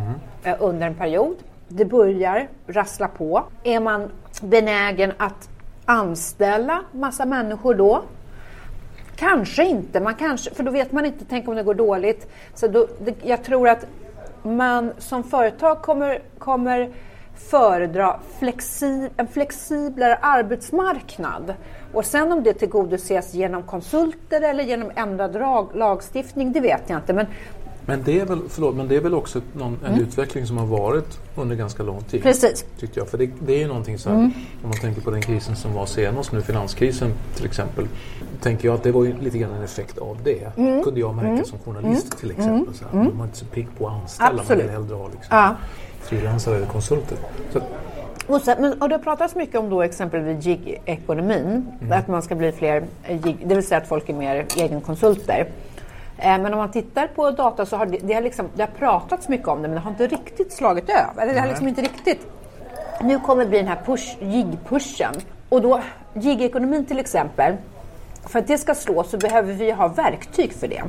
eh, 0.44 0.56
under 0.60 0.86
en 0.86 0.94
period. 0.94 1.36
Det 1.68 1.84
börjar 1.84 2.48
rassla 2.66 3.08
på. 3.08 3.42
Är 3.64 3.80
man 3.80 4.10
benägen 4.42 5.12
att 5.16 5.48
anställa 5.84 6.82
massa 6.92 7.24
människor 7.24 7.74
då? 7.74 8.02
Kanske 9.16 9.64
inte, 9.64 10.00
man 10.00 10.14
kanske, 10.14 10.50
för 10.54 10.62
då 10.62 10.70
vet 10.70 10.92
man 10.92 11.04
inte, 11.04 11.24
tänk 11.28 11.48
om 11.48 11.56
det 11.56 11.62
går 11.62 11.74
dåligt. 11.74 12.30
Så 12.54 12.68
då, 12.68 12.86
det, 13.04 13.14
jag 13.22 13.44
tror 13.44 13.68
att 13.68 13.86
man 14.42 14.92
som 14.98 15.24
företag 15.24 15.82
kommer, 15.82 16.22
kommer 16.38 16.90
föredra 17.50 18.20
flexi, 18.38 19.08
en 19.16 19.28
flexiblare 19.28 20.18
arbetsmarknad. 20.22 21.54
Och 21.92 22.04
sen 22.04 22.32
om 22.32 22.42
det 22.42 22.52
tillgodoses 22.52 23.34
genom 23.34 23.62
konsulter 23.62 24.40
eller 24.40 24.64
genom 24.64 24.90
ändrad 24.96 25.34
lag, 25.34 25.68
lagstiftning, 25.74 26.52
det 26.52 26.60
vet 26.60 26.82
jag 26.86 26.98
inte. 26.98 27.12
Men 27.12 27.26
men 27.86 28.02
det 28.04 28.20
är 28.20 28.24
väl, 28.26 28.38
förlåt, 28.48 28.74
men 28.74 28.88
det 28.88 28.96
är 28.96 29.00
väl 29.00 29.14
också 29.14 29.40
någon, 29.52 29.78
en 29.86 30.00
utveckling 30.00 30.46
som 30.46 30.58
har 30.58 30.66
varit 30.66 31.18
under 31.36 31.56
ganska 31.56 31.82
lång 31.82 32.02
tid. 32.02 32.20
Mm. 32.20 32.32
Precis. 32.32 32.62
Mm. 32.62 32.74
Tyckte 32.80 33.00
jag. 33.00 33.08
För 33.08 33.18
det, 33.18 33.30
det 33.46 33.54
är 33.54 33.58
ju 33.58 33.68
någonting 33.68 33.98
så 33.98 34.10
här, 34.10 34.16
om 34.16 34.32
man 34.62 34.72
tänker 34.72 35.00
på 35.00 35.10
den 35.10 35.22
krisen 35.22 35.56
som 35.56 35.72
var 35.74 35.86
senast 35.86 36.32
nu, 36.32 36.42
finanskrisen 36.42 37.12
till 37.36 37.46
exempel. 37.46 37.86
Tänker 38.42 38.68
jag 38.68 38.74
att 38.74 38.82
det 38.82 38.92
var 38.92 39.04
lite 39.22 39.38
grann 39.38 39.52
en 39.54 39.62
effekt 39.62 39.98
av 39.98 40.18
det. 40.24 40.56
Mm. 40.56 40.82
Kunde 40.84 41.00
jag 41.00 41.14
märka 41.14 41.44
som 41.44 41.58
journalist 41.58 42.18
till 42.18 42.30
exempel. 42.30 42.74
Så 42.74 42.84
här, 42.84 42.98
Man 43.04 43.18
var 43.18 43.24
inte 43.24 43.36
så 43.38 43.46
pigg 43.46 43.68
på 43.78 43.86
att 43.88 43.92
anställa, 44.02 44.30
man 44.30 44.40
Absolut. 44.40 44.64
vill 44.64 44.70
hellre 44.70 44.94
ha 44.94 45.04
liksom, 45.08 45.36
Ja. 45.36 45.56
frilansare 46.02 46.56
eller 46.56 46.66
konsulter. 46.66 47.18
Så, 47.52 47.60
Och, 48.26 48.40
sen, 48.40 48.56
men, 48.60 48.82
och 48.82 48.88
det 48.88 48.94
har 48.94 49.02
pratats 49.02 49.34
mycket 49.34 49.56
om 49.56 49.70
då 49.70 49.82
exempelvis 49.82 50.44
gig-ekonomin. 50.44 51.66
Att 51.90 52.08
man 52.08 52.22
ska 52.22 52.34
bli 52.34 52.52
fler 52.52 52.84
gig, 53.08 53.36
det 53.44 53.54
vill 53.54 53.66
säga 53.66 53.78
att 53.80 53.88
folk 53.88 54.08
är 54.08 54.14
mer 54.14 54.46
egenkonsulter. 54.56 55.46
Eh, 56.18 56.38
men 56.38 56.52
om 56.52 56.58
man 56.58 56.70
tittar 56.70 57.06
på 57.06 57.30
data 57.30 57.66
så 57.66 57.76
har 57.76 57.86
det, 57.86 57.98
det, 58.02 58.14
har 58.14 58.22
liksom, 58.22 58.48
det 58.54 58.62
har 58.62 58.70
pratats 58.78 59.28
mycket 59.28 59.48
om 59.48 59.62
det 59.62 59.68
men 59.68 59.74
det 59.74 59.80
har 59.80 59.90
inte 59.90 60.06
riktigt 60.06 60.52
slagit 60.52 60.90
över. 60.90 61.22
Eller 61.22 61.34
det 61.34 61.40
har 61.40 61.48
liksom 61.48 61.68
inte 61.68 61.82
riktigt. 61.82 62.26
Nu 63.02 63.18
kommer 63.18 63.44
det 63.44 63.48
bli 63.48 63.58
den 63.58 63.68
här 63.68 63.80
push, 63.86 64.16
gig-pushen. 64.20 65.14
Och 65.48 65.62
då 65.62 65.80
gig-ekonomin 66.14 66.84
till 66.84 66.98
exempel. 66.98 67.54
För 68.26 68.38
att 68.38 68.46
det 68.46 68.58
ska 68.58 68.74
slå 68.74 69.04
så 69.04 69.18
behöver 69.18 69.52
vi 69.52 69.70
ha 69.70 69.88
verktyg 69.88 70.52
för 70.52 70.68
det. 70.68 70.82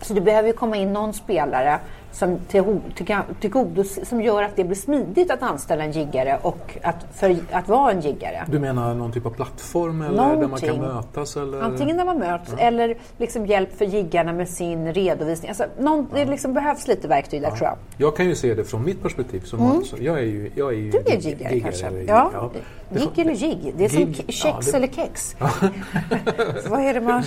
Så 0.00 0.14
det 0.14 0.20
behöver 0.20 0.52
komma 0.52 0.76
in 0.76 0.92
någon 0.92 1.14
spelare 1.14 1.78
som, 2.12 2.38
till, 2.48 2.64
till, 2.94 3.16
till 3.40 4.06
som 4.06 4.22
gör 4.22 4.42
att 4.42 4.56
det 4.56 4.64
blir 4.64 4.76
smidigt 4.76 5.30
att 5.30 5.42
anställa 5.42 5.84
en 5.84 5.92
giggare 5.92 6.38
och 6.42 6.78
att, 6.82 7.06
för, 7.14 7.36
att 7.50 7.68
vara 7.68 7.92
en 7.92 8.00
giggare. 8.00 8.44
Du 8.50 8.58
menar 8.58 8.94
någon 8.94 9.12
typ 9.12 9.26
av 9.26 9.30
plattform 9.30 10.02
eller 10.02 10.16
Någonting. 10.16 10.40
där 10.40 10.48
man 10.48 10.60
kan 10.60 10.94
mötas? 10.94 11.36
Eller? 11.36 11.60
Antingen 11.60 11.96
där 11.96 12.04
man 12.04 12.18
möts 12.18 12.54
ja. 12.58 12.58
eller 12.58 12.96
liksom 13.16 13.46
hjälp 13.46 13.78
för 13.78 13.84
giggarna 13.84 14.32
med 14.32 14.48
sin 14.48 14.94
redovisning. 14.94 15.48
Alltså, 15.48 15.64
någon, 15.78 16.06
ja. 16.10 16.18
Det 16.18 16.30
liksom 16.30 16.54
behövs 16.54 16.88
lite 16.88 17.08
verktyg 17.08 17.42
där 17.42 17.48
ja. 17.48 17.56
tror 17.56 17.68
jag. 17.68 17.76
Jag 17.96 18.16
kan 18.16 18.26
ju 18.26 18.34
se 18.34 18.54
det 18.54 18.64
från 18.64 18.84
mitt 18.84 19.02
perspektiv. 19.02 19.40
Som 19.40 19.60
mm. 19.60 19.72
alltså, 19.72 19.96
jag 19.98 20.18
är 20.18 20.22
ju, 20.22 20.50
jag 20.54 20.72
är 20.72 20.76
ju 20.76 20.90
du 20.90 20.98
är 20.98 21.16
giggare 21.16 21.60
kanske? 21.60 21.90
Ja. 22.06 22.30
ja. 22.34 22.50
Gig 22.90 23.18
eller 23.18 23.32
jigg? 23.32 23.74
Det 23.76 23.84
är 23.84 23.88
gig. 23.88 24.16
som 24.16 24.26
kex 24.26 24.66
det... 24.66 24.76
eller 24.76 24.88
kex. 24.88 25.36
Vad 26.68 26.80
är 26.80 26.94
det 26.94 27.00
man... 27.00 27.22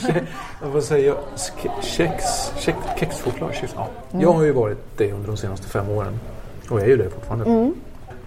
Vad 0.63 0.84
säger 0.84 1.08
jag? 1.08 1.18
Kex? 1.82 2.24
Kexchoklad? 3.00 3.51
Ja. 3.75 3.88
Mm. 4.12 4.22
Jag 4.22 4.34
har 4.34 4.44
ju 4.44 4.54
varit 4.75 4.98
det 4.98 5.12
under 5.12 5.27
de 5.27 5.38
senaste 5.38 5.67
fem 5.67 5.89
åren. 5.89 6.20
Och 6.70 6.82
är 6.82 6.86
ju 6.86 6.98
det 6.98 7.10
fortfarande. 7.10 7.46
Mm. 7.46 7.74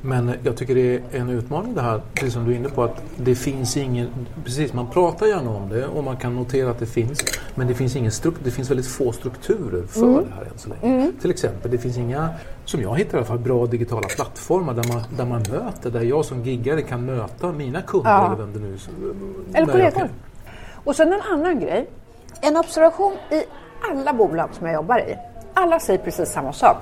Men 0.01 0.33
jag 0.43 0.57
tycker 0.57 0.75
det 0.75 0.95
är 0.95 1.03
en 1.13 1.29
utmaning 1.29 1.75
det 1.75 1.81
här, 1.81 2.01
precis 2.15 2.35
som 2.35 2.45
du 2.45 2.53
är 2.53 2.57
inne 2.57 2.69
på, 2.69 2.83
att 2.83 3.03
det 3.17 3.35
finns 3.35 3.77
ingen... 3.77 4.09
Precis, 4.45 4.73
man 4.73 4.91
pratar 4.91 5.27
gärna 5.27 5.51
om 5.51 5.69
det 5.69 5.87
och 5.87 6.05
man 6.05 6.17
kan 6.17 6.37
notera 6.37 6.71
att 6.71 6.79
det 6.79 6.87
finns, 6.87 7.25
men 7.55 7.69
det 7.69 7.75
finns, 7.75 7.97
ingen 7.97 8.13
struk, 8.13 8.35
det 8.45 8.51
finns 8.51 8.71
väldigt 8.71 8.87
få 8.87 9.13
strukturer 9.13 9.87
för 9.87 10.03
mm. 10.03 10.25
det 10.25 10.35
här 10.37 10.43
än 10.43 10.59
så 10.59 10.69
länge. 10.69 11.01
Mm. 11.01 11.13
Till 11.21 11.31
exempel, 11.31 11.71
det 11.71 11.79
finns 11.79 11.97
inga, 11.97 12.29
som 12.65 12.83
jag 12.83 12.99
hittar 12.99 13.15
i 13.15 13.17
alla 13.17 13.27
fall, 13.27 13.39
bra 13.39 13.67
digitala 13.67 14.09
plattformar 14.09 14.75
där 14.75 14.93
man, 14.93 15.03
där 15.17 15.25
man 15.25 15.39
möter, 15.39 15.91
där 15.91 16.03
jag 16.03 16.25
som 16.25 16.45
giggare 16.45 16.83
kan 16.83 17.05
möta 17.05 17.53
mina 17.53 17.83
kunder 17.83 18.11
ja. 18.11 18.27
eller 18.27 18.37
vem 18.37 18.53
det 18.53 18.59
nu 18.59 18.75
är. 18.75 19.57
Eller 19.57 19.73
kollegor. 19.73 20.09
Och 20.85 20.97
sen 20.97 21.13
en 21.13 21.21
annan 21.33 21.61
grej. 21.61 21.91
En 22.41 22.57
observation 22.57 23.13
i 23.31 23.43
alla 23.91 24.13
bolag 24.13 24.49
som 24.53 24.67
jag 24.67 24.75
jobbar 24.75 24.99
i. 24.99 25.17
Alla 25.61 25.81
säger 25.81 25.99
precis 25.99 26.29
samma 26.29 26.53
sak 26.53 26.77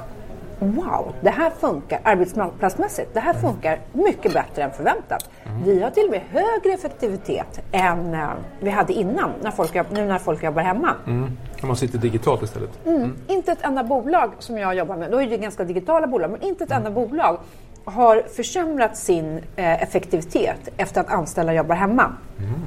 wow, 0.58 1.12
det 1.20 1.30
här 1.30 1.50
funkar 1.50 2.00
arbetsplatsmässigt. 2.02 3.14
Det 3.14 3.20
här 3.20 3.34
funkar 3.34 3.80
mycket 3.92 4.32
bättre 4.32 4.62
än 4.62 4.70
förväntat. 4.70 5.30
Mm. 5.46 5.64
Vi 5.64 5.82
har 5.82 5.90
till 5.90 6.04
och 6.04 6.10
med 6.10 6.22
högre 6.30 6.72
effektivitet 6.72 7.60
än 7.72 8.14
uh, 8.14 8.28
vi 8.60 8.70
hade 8.70 8.92
innan, 8.92 9.30
när 9.42 9.50
folk, 9.50 9.90
nu 9.90 10.04
när 10.04 10.18
folk 10.18 10.42
jobbar 10.42 10.62
hemma. 10.62 10.94
Mm. 11.06 11.36
Man 11.62 11.76
sitter 11.76 11.98
digitalt 11.98 12.42
istället? 12.42 12.86
Mm. 12.86 12.96
mm. 12.96 13.16
Inte 13.26 13.52
ett 13.52 13.64
enda 13.64 13.84
bolag 13.84 14.30
som 14.38 14.58
jag 14.58 14.74
jobbar 14.74 14.96
med, 14.96 15.10
då 15.10 15.22
är 15.22 15.26
det 15.26 15.36
ganska 15.36 15.64
digitala 15.64 16.06
bolag, 16.06 16.30
men 16.30 16.42
inte 16.42 16.64
ett 16.64 16.70
enda 16.70 16.90
bolag 16.90 17.38
har 17.84 18.22
försämrat 18.36 18.96
sin 18.96 19.40
eh, 19.56 19.82
effektivitet 19.82 20.68
efter 20.76 21.00
att 21.00 21.10
anställda 21.10 21.54
jobbar 21.54 21.74
hemma. 21.74 22.12
Mm. 22.38 22.60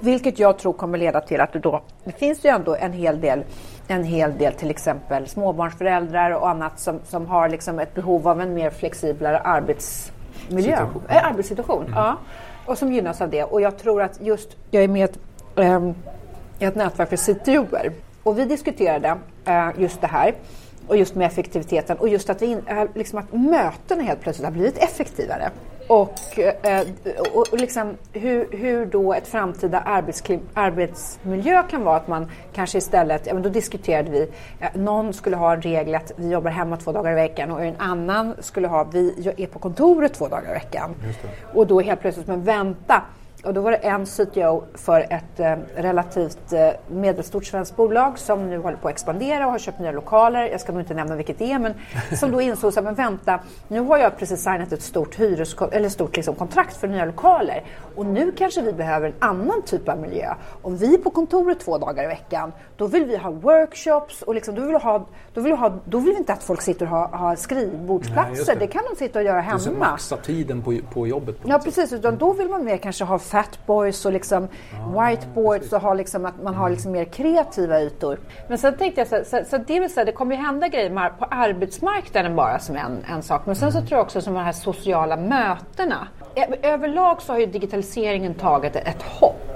Vilket 0.00 0.38
jag 0.38 0.58
tror 0.58 0.72
kommer 0.72 0.98
leda 0.98 1.20
till 1.20 1.40
att 1.40 1.52
det 1.52 1.58
då, 1.58 1.82
det 2.04 2.12
finns 2.12 2.44
ju 2.44 2.50
ändå 2.50 2.74
en 2.74 2.92
hel 2.92 3.20
del 3.20 3.44
en 3.88 4.04
hel 4.04 4.38
del 4.38 4.52
till 4.52 4.70
exempel 4.70 5.28
småbarnsföräldrar 5.28 6.30
och 6.30 6.48
annat 6.48 6.80
som, 6.80 7.00
som 7.04 7.26
har 7.26 7.48
liksom 7.48 7.78
ett 7.78 7.94
behov 7.94 8.28
av 8.28 8.40
en 8.40 8.54
mer 8.54 8.70
flexiblare 8.70 9.38
arbetsmiljö, 9.38 10.86
äh, 11.08 11.26
arbetssituation. 11.26 11.84
Mm. 11.86 11.98
Ja, 11.98 12.16
och 12.66 12.78
som 12.78 12.92
gynnas 12.92 13.20
av 13.20 13.30
det. 13.30 13.44
Och 13.44 13.60
jag 13.60 13.78
tror 13.78 14.02
att 14.02 14.20
just, 14.20 14.56
jag 14.70 14.84
är 14.84 14.88
med 14.88 15.04
ett, 15.04 15.18
ähm, 15.56 15.94
ett 16.58 16.74
nätverk 16.74 17.08
för 17.08 17.16
CTOer 17.16 17.92
och 18.22 18.38
vi 18.38 18.44
diskuterade 18.44 19.16
äh, 19.44 19.68
just 19.78 20.00
det 20.00 20.06
här 20.06 20.34
och 20.86 20.96
just 20.96 21.14
med 21.14 21.26
effektiviteten 21.26 21.96
och 21.96 22.08
just 22.08 22.30
att, 22.30 22.42
vi 22.42 22.46
in, 22.46 22.62
äh, 22.66 22.84
liksom 22.94 23.18
att 23.18 23.32
mötena 23.32 24.02
helt 24.02 24.20
plötsligt 24.20 24.44
har 24.44 24.52
blivit 24.52 24.78
effektivare. 24.78 25.50
Och, 25.92 26.38
eh, 26.38 26.86
och, 27.34 27.46
liksom 27.60 27.96
hur, 28.12 28.48
hur 28.50 28.86
då 28.86 29.14
ett 29.14 29.28
framtida 29.28 29.78
arbetsmiljö 30.54 31.62
kan 31.62 31.84
vara 31.84 31.96
att 31.96 32.08
man 32.08 32.30
kanske 32.52 32.78
istället, 32.78 33.26
ja, 33.26 33.34
men 33.34 33.42
då 33.42 33.48
diskuterade 33.48 34.10
vi, 34.10 34.30
någon 34.74 35.12
skulle 35.12 35.36
ha 35.36 35.52
en 35.52 35.62
regel 35.62 35.94
att 35.94 36.12
vi 36.16 36.30
jobbar 36.30 36.50
hemma 36.50 36.76
två 36.76 36.92
dagar 36.92 37.12
i 37.12 37.14
veckan 37.14 37.50
och 37.50 37.64
en 37.64 37.74
annan 37.78 38.34
skulle 38.38 38.68
ha, 38.68 38.84
vi 38.84 39.32
är 39.36 39.46
på 39.46 39.58
kontoret 39.58 40.14
två 40.14 40.28
dagar 40.28 40.50
i 40.50 40.52
veckan. 40.52 40.94
Och 41.54 41.66
då 41.66 41.80
helt 41.80 42.00
plötsligt, 42.00 42.26
men 42.26 42.44
vänta, 42.44 43.02
och 43.42 43.54
då 43.54 43.60
var 43.60 43.70
det 43.70 43.76
en 43.76 44.06
CTO 44.06 44.62
för 44.74 45.00
ett 45.00 45.40
eh, 45.40 45.56
relativt 45.76 46.52
eh, 46.52 46.68
medelstort 46.88 47.44
svenskt 47.44 47.76
bolag 47.76 48.18
som 48.18 48.50
nu 48.50 48.58
håller 48.58 48.76
på 48.76 48.88
att 48.88 48.94
expandera 48.94 49.46
och 49.46 49.52
har 49.52 49.58
köpt 49.58 49.78
nya 49.78 49.92
lokaler. 49.92 50.48
Jag 50.48 50.60
ska 50.60 50.72
nog 50.72 50.82
inte 50.82 50.94
nämna 50.94 51.16
vilket 51.16 51.38
det 51.38 51.52
är, 51.52 51.58
men 51.58 51.74
som 52.18 52.30
då 52.30 52.40
insåg 52.40 52.78
att 52.78 52.84
men 52.84 52.94
vänta, 52.94 53.40
nu 53.68 53.80
har 53.80 53.98
jag 53.98 54.18
precis 54.18 54.42
signat 54.42 54.72
ett 54.72 54.82
stort, 54.82 55.20
hyres, 55.20 55.56
eller 55.72 55.88
stort 55.88 56.16
liksom, 56.16 56.34
kontrakt 56.34 56.76
för 56.76 56.88
nya 56.88 57.04
lokaler 57.04 57.64
och 57.94 58.06
nu 58.06 58.32
kanske 58.32 58.62
vi 58.62 58.72
behöver 58.72 59.06
en 59.06 59.14
annan 59.18 59.62
typ 59.62 59.88
av 59.88 59.98
miljö. 59.98 60.34
Om 60.62 60.76
vi 60.76 60.94
är 60.94 60.98
på 60.98 61.10
kontoret 61.10 61.60
två 61.60 61.78
dagar 61.78 62.04
i 62.04 62.06
veckan, 62.06 62.52
då 62.76 62.86
vill 62.86 63.04
vi 63.04 63.16
ha 63.16 63.30
workshops 63.30 64.22
och 64.22 64.34
liksom, 64.34 64.54
då, 64.54 64.60
vill 64.60 64.70
vi 64.70 64.78
ha, 64.78 65.06
då, 65.34 65.40
vill 65.40 65.52
vi 65.52 65.58
ha, 65.58 65.72
då 65.84 65.98
vill 65.98 66.12
vi 66.12 66.18
inte 66.18 66.32
att 66.32 66.42
folk 66.42 66.62
sitter 66.62 66.86
och 66.86 66.90
har, 66.90 67.08
har 67.08 67.36
skrivbordsplatser. 67.36 68.44
Nej, 68.46 68.54
det. 68.54 68.66
det. 68.66 68.66
kan 68.66 68.82
de 68.90 68.96
sitta 68.96 69.18
och 69.18 69.24
göra 69.24 69.40
hemma. 69.40 69.60
Det 69.64 69.70
maxa 69.70 70.16
tiden 70.16 70.62
på, 70.62 70.78
på 70.92 71.06
jobbet. 71.06 71.42
På 71.42 71.48
ja, 71.48 71.58
precis. 71.58 71.92
Utan 71.92 72.18
då 72.18 72.32
vill 72.32 72.48
man 72.48 72.64
mer 72.64 72.76
kanske 72.76 73.04
ha 73.04 73.18
fatboys 73.32 74.06
och 74.06 74.12
liksom 74.12 74.48
ah, 74.80 75.00
whiteboards 75.00 75.72
och 75.72 75.80
ha 75.80 75.94
liksom 75.94 76.24
att 76.24 76.42
man 76.42 76.54
har 76.54 76.66
mm. 76.66 76.72
liksom 76.72 76.92
mer 76.92 77.04
kreativa 77.04 77.80
ytor. 77.80 78.18
Men 78.48 78.58
sen 78.58 78.76
tänkte 78.76 79.00
jag 79.00 79.08
så, 79.08 79.24
så, 79.24 79.44
så 79.50 79.58
det 79.58 79.80
vill 79.80 79.90
säga, 79.90 80.04
det 80.04 80.12
kommer 80.12 80.36
ju 80.36 80.42
hända 80.42 80.68
grejer 80.68 81.10
på 81.18 81.24
arbetsmarknaden 81.24 82.36
bara 82.36 82.58
som 82.58 82.76
en, 82.76 83.04
en 83.10 83.22
sak. 83.22 83.46
Men 83.46 83.56
sen 83.56 83.68
mm. 83.68 83.80
så 83.82 83.88
tror 83.88 83.98
jag 83.98 84.04
också 84.04 84.20
som 84.20 84.34
de 84.34 84.44
här 84.44 84.52
sociala 84.52 85.16
mötena. 85.16 86.08
Överlag 86.62 87.22
så 87.22 87.32
har 87.32 87.40
ju 87.40 87.46
digitaliseringen 87.46 88.34
tagit 88.34 88.76
ett 88.76 89.02
hopp. 89.02 89.51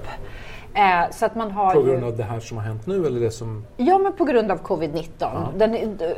Eh, 0.76 1.11
så 1.11 1.26
att 1.26 1.35
man 1.35 1.50
har 1.50 1.75
på 1.75 1.83
grund 1.83 2.00
ju... 2.00 2.06
av 2.06 2.16
det 2.16 2.23
här 2.23 2.40
som 2.40 2.56
har 2.56 2.64
hänt 2.64 2.87
nu 2.87 3.06
eller 3.06 3.21
det 3.21 3.30
som... 3.30 3.64
Ja, 3.76 3.99
men 3.99 4.12
på 4.12 4.25
grund 4.25 4.50
av 4.50 4.59
covid-19. 4.62 5.09
Ja. 5.18 5.68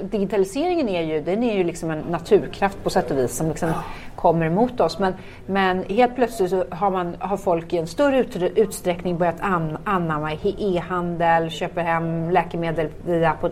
digitaliseringen 0.03 0.89
är 0.89 1.03
ju, 1.03 1.21
den 1.21 1.43
är 1.43 1.57
ju 1.57 1.65
liksom 1.65 1.91
en 1.91 1.99
naturkraft 1.99 2.83
på 2.83 2.91
sätt 2.91 3.11
och 3.11 3.19
vis 3.19 3.37
som 3.37 3.49
liksom 3.49 3.69
ja. 3.69 3.83
kommer 4.17 4.47
emot 4.47 4.81
oss. 4.81 4.99
Men, 4.99 5.15
men 5.47 5.85
helt 5.85 6.15
plötsligt 6.15 6.51
så 6.51 6.65
har, 6.71 6.91
man, 6.91 7.17
har 7.19 7.37
folk 7.37 7.73
i 7.73 7.79
en 7.79 7.87
större 7.87 8.21
ut, 8.21 8.37
utsträckning 8.37 9.19
börjat 9.19 9.41
an, 9.41 9.79
anamma 9.85 10.33
e-handel, 10.33 11.51
köper 11.51 11.83
hem 11.83 12.31
läkemedel 12.31 12.89
via 13.07 13.33
på, 13.33 13.51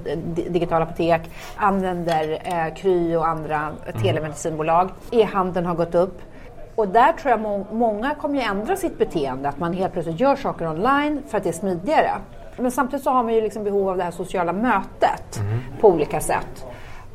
digitala 0.49 0.85
apotek, 0.85 1.23
använder 1.57 2.39
eh, 2.45 2.75
Kry 2.75 3.17
och 3.17 3.29
andra 3.29 3.57
mm. 3.57 4.03
telemedicinbolag. 4.03 4.91
E-handeln 5.11 5.67
har 5.67 5.75
gått 5.75 5.95
upp. 5.95 6.21
Och 6.76 6.88
där 6.88 7.12
tror 7.12 7.30
jag 7.30 7.40
må 7.40 7.66
många 7.73 8.14
kommer 8.14 8.38
att 8.38 8.50
ändra 8.50 8.76
sitt 8.76 8.99
beteende, 8.99 9.49
att 9.49 9.59
man 9.59 9.73
helt 9.73 9.92
plötsligt 9.92 10.21
gör 10.21 10.37
saker 10.37 10.68
online 10.68 11.23
för 11.26 11.38
att 11.38 11.45
det 11.45 11.50
är 11.50 11.52
smidigare. 11.52 12.11
Men 12.56 12.71
samtidigt 12.71 13.04
så 13.04 13.11
har 13.11 13.23
man 13.23 13.35
ju 13.35 13.40
liksom 13.40 13.64
behov 13.64 13.88
av 13.88 13.97
det 13.97 14.04
här 14.04 14.11
sociala 14.11 14.52
mötet 14.52 15.37
mm. 15.38 15.59
på 15.80 15.88
olika 15.88 16.21
sätt. 16.21 16.66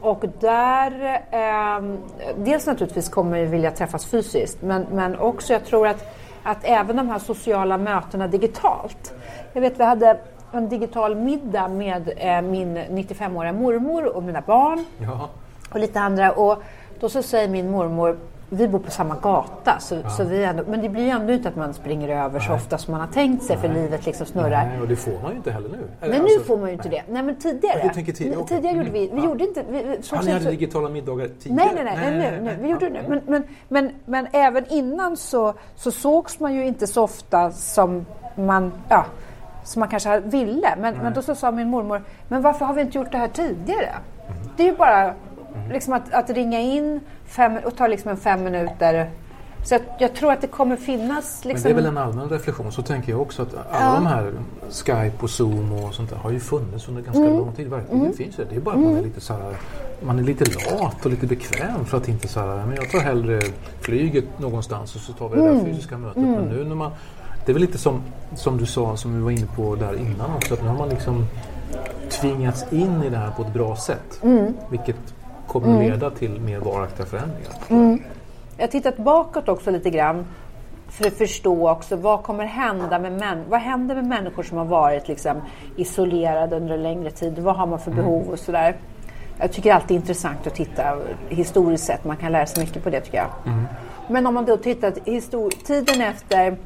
Och 0.01 0.25
där, 0.39 1.21
eh, 1.31 1.95
dels 2.37 2.67
naturligtvis 2.67 3.09
kommer 3.09 3.39
vi 3.39 3.45
vilja 3.45 3.71
träffas 3.71 4.05
fysiskt, 4.05 4.61
men, 4.61 4.85
men 4.91 5.19
också 5.19 5.53
jag 5.53 5.65
tror 5.65 5.87
att, 5.87 6.15
att 6.43 6.57
även 6.61 6.95
de 6.95 7.09
här 7.09 7.19
sociala 7.19 7.77
mötena 7.77 8.27
digitalt. 8.27 9.13
Jag 9.53 9.61
vet 9.61 9.79
vi 9.79 9.83
hade 9.83 10.19
en 10.51 10.69
digital 10.69 11.15
middag 11.15 11.67
med 11.67 12.13
eh, 12.17 12.41
min 12.41 12.77
95-åriga 12.77 13.53
mormor 13.53 14.15
och 14.15 14.23
mina 14.23 14.41
barn. 14.41 14.85
Ja. 14.97 15.29
Och 15.73 15.79
lite 15.79 15.99
andra. 15.99 16.31
Och 16.31 16.63
då 16.99 17.09
så 17.09 17.23
säger 17.23 17.49
min 17.49 17.71
mormor, 17.71 18.17
vi 18.53 18.67
bor 18.67 18.79
på 18.79 18.91
samma 18.91 19.15
gata, 19.15 19.79
så, 19.79 19.95
ja. 19.95 20.09
så 20.09 20.23
vi 20.23 20.43
ändå, 20.43 20.63
men 20.67 20.81
det 20.81 20.89
blir 20.89 21.03
ju 21.03 21.09
ändå 21.09 21.33
inte 21.33 21.49
att 21.49 21.55
man 21.55 21.73
springer 21.73 22.09
över 22.09 22.39
Nej. 22.39 22.47
så 22.47 22.53
ofta 22.53 22.77
som 22.77 22.91
man 22.91 23.01
har 23.01 23.07
tänkt 23.07 23.43
sig, 23.43 23.55
Nej. 23.55 23.67
för 23.69 23.81
livet 23.81 24.05
liksom 24.05 24.25
snurrar. 24.25 24.65
Nej, 24.65 24.81
och 24.81 24.87
det 24.87 24.95
får 24.95 25.19
man 25.21 25.31
ju 25.31 25.37
inte 25.37 25.51
heller 25.51 25.69
nu. 25.69 25.77
Eller, 26.01 26.13
Nej, 26.13 26.19
nu 26.19 26.23
alltså, 26.23 26.39
får 26.39 26.57
man 26.57 26.67
ju 26.67 26.73
inte 26.73 26.89
det. 26.89 27.03
Nej, 27.09 27.23
men 27.23 27.35
tidigare. 27.35 27.79
Jag 27.83 27.93
tänker 27.93 28.13
tidigare, 28.13 28.39
okay. 28.39 28.57
tidigare 28.57 28.77
gjorde 28.77 28.89
vi, 28.89 29.07
vi 29.13 29.17
ja. 29.17 29.25
gjorde 29.25 29.43
inte... 29.43 29.63
Vi, 29.69 29.97
så, 30.01 30.15
ja, 30.15 30.21
ni 30.21 30.31
hade 30.31 30.49
digitala 30.49 30.89
middagar 30.89 31.27
tidigare? 31.39 31.73
Nej, 31.73 31.83
nej, 31.83 31.95
nej, 31.95 32.17
nej, 32.17 32.31
nu, 32.31 32.45
nu. 32.45 32.57
vi 32.61 32.69
gjorde 32.69 32.89
det 32.89 33.01
nu. 33.01 33.03
Men, 33.07 33.21
men, 33.25 33.43
men, 33.67 33.91
men 34.05 34.27
även 34.31 34.65
innan 34.69 35.17
så, 35.17 35.53
så 35.75 35.91
sågs 35.91 36.39
man 36.39 36.53
ju 36.53 36.65
inte 36.65 36.87
så 36.87 37.03
ofta 37.03 37.51
som 37.51 38.05
man, 38.35 38.71
ja, 38.89 39.05
som 39.63 39.79
man 39.79 39.89
kanske 39.89 40.19
ville. 40.19 40.75
Men, 40.77 40.97
men 40.97 41.13
då 41.13 41.21
så 41.21 41.35
sa 41.35 41.51
min 41.51 41.69
mormor, 41.69 42.01
men 42.27 42.41
varför 42.41 42.65
har 42.65 42.73
vi 42.73 42.81
inte 42.81 42.97
gjort 42.97 43.11
det 43.11 43.17
här 43.17 43.27
tidigare? 43.27 43.89
Mm. 43.89 44.49
Det 44.57 44.63
är 44.63 44.67
ju 44.67 44.75
bara 44.75 45.13
liksom 45.71 45.93
att, 45.93 46.13
att 46.13 46.29
ringa 46.29 46.59
in 46.59 46.99
fem, 47.25 47.57
och 47.65 47.75
ta 47.75 47.87
liksom 47.87 48.11
en 48.11 48.17
fem 48.17 48.43
minuter 48.43 49.09
så 49.63 49.73
jag, 49.73 49.81
jag, 49.99 50.15
tror 50.15 50.31
att 50.31 50.41
det 50.41 50.47
kommer 50.47 50.75
finnas... 50.75 51.45
Liksom... 51.45 51.53
Men 51.53 51.63
det 51.63 51.69
är 51.69 51.83
väl 51.83 51.97
en 51.97 51.97
allmän 51.97 52.29
reflektion. 52.29 52.71
Så 52.71 52.81
tänker 52.81 53.11
jag 53.11 53.21
också 53.21 53.41
att 53.41 53.55
alla 53.71 53.85
ja. 53.85 53.93
de 53.93 54.05
här 54.05 54.33
Skype 54.69 55.23
och 55.23 55.29
Zoom 55.29 55.71
och 55.71 55.93
sånt 55.93 56.09
där 56.09 56.17
har 56.17 56.31
ju 56.31 56.39
funnits 56.39 56.87
under 56.87 57.01
ganska 57.01 57.23
mm. 57.23 57.37
lång 57.37 57.53
tid. 57.53 57.67
Verkligen 57.67 58.01
mm. 58.01 58.13
finns 58.13 58.35
det. 58.35 58.45
Det 58.49 58.55
är 58.55 58.59
bara 58.59 58.75
att 58.75 58.81
man 58.81 58.89
är 58.89 58.93
mm. 58.93 59.03
lite 59.03 59.21
så 59.21 59.33
här, 59.33 59.55
man 60.01 60.19
är 60.19 60.23
lite 60.23 60.45
lat 60.45 61.05
och 61.05 61.11
lite 61.11 61.27
bekväm 61.27 61.85
för 61.85 61.97
att 61.97 62.07
inte 62.07 62.27
så 62.27 62.39
här, 62.39 62.65
men 62.65 62.75
jag 62.75 62.91
tar 62.91 62.99
hellre 62.99 63.41
flyget 63.79 64.39
någonstans 64.39 64.95
och 64.95 65.01
så 65.01 65.13
tar 65.13 65.29
vi 65.29 65.35
det 65.35 65.41
där 65.41 65.51
mm. 65.51 65.65
fysiska 65.65 65.97
mötet. 65.97 66.23
Men 66.23 66.33
mm. 66.33 66.49
nu 66.49 66.63
när 66.63 66.75
man, 66.75 66.91
det 67.45 67.51
är 67.51 67.53
väl 67.53 67.61
lite 67.61 67.77
som, 67.77 68.01
som 68.35 68.57
du 68.57 68.65
sa, 68.65 68.97
som 68.97 69.15
vi 69.15 69.21
var 69.21 69.31
inne 69.31 69.47
på 69.55 69.75
där 69.75 69.95
innan 69.95 70.35
också, 70.35 70.53
att 70.53 70.61
nu 70.61 70.67
har 70.67 70.77
man 70.77 70.89
liksom 70.89 71.25
tvingats 72.09 72.65
in 72.71 73.03
i 73.03 73.09
det 73.09 73.17
här 73.17 73.31
på 73.31 73.41
ett 73.41 73.53
bra 73.53 73.75
sätt. 73.75 74.21
Vilket 74.69 75.13
kommer 75.51 75.67
mm. 75.67 75.81
leda 75.81 76.09
till 76.09 76.41
mer 76.41 76.59
varaktiga 76.59 77.05
förändringar. 77.05 77.51
Mm. 77.69 78.03
Jag 78.57 78.63
har 78.63 78.71
tittat 78.71 78.97
bakåt 78.97 79.49
också 79.49 79.71
lite 79.71 79.89
grann 79.89 80.25
för 80.89 81.07
att 81.07 81.13
förstå 81.13 81.69
också 81.69 81.95
vad 81.95 82.23
kommer 82.23 82.45
hända 82.45 82.99
med 82.99 83.11
män 83.11 83.43
vad 83.49 83.59
händer 83.59 83.95
med 83.95 84.07
människor 84.07 84.43
som 84.43 84.57
har 84.57 84.65
varit 84.65 85.07
liksom 85.07 85.41
isolerade 85.75 86.55
under 86.55 86.73
en 86.73 86.83
längre 86.83 87.11
tid. 87.11 87.39
Vad 87.39 87.55
har 87.55 87.67
man 87.67 87.79
för 87.79 87.91
mm. 87.91 88.03
behov 88.03 88.29
och 88.29 88.39
sådär. 88.39 88.75
Jag 89.39 89.51
tycker 89.51 89.73
alltid 89.73 89.87
det 89.87 89.93
är 89.93 89.95
intressant 89.95 90.47
att 90.47 90.55
titta 90.55 90.97
historiskt 91.29 91.83
sett. 91.83 92.03
Man 92.05 92.17
kan 92.17 92.31
lära 92.31 92.45
sig 92.45 92.63
mycket 92.63 92.83
på 92.83 92.89
det 92.89 93.01
tycker 93.01 93.17
jag. 93.17 93.29
Men 94.09 94.27
om 94.27 94.33
man 94.33 94.45
då 94.45 94.57
tittar 94.57 94.91
tiden 95.65 96.01
efter 96.01 96.57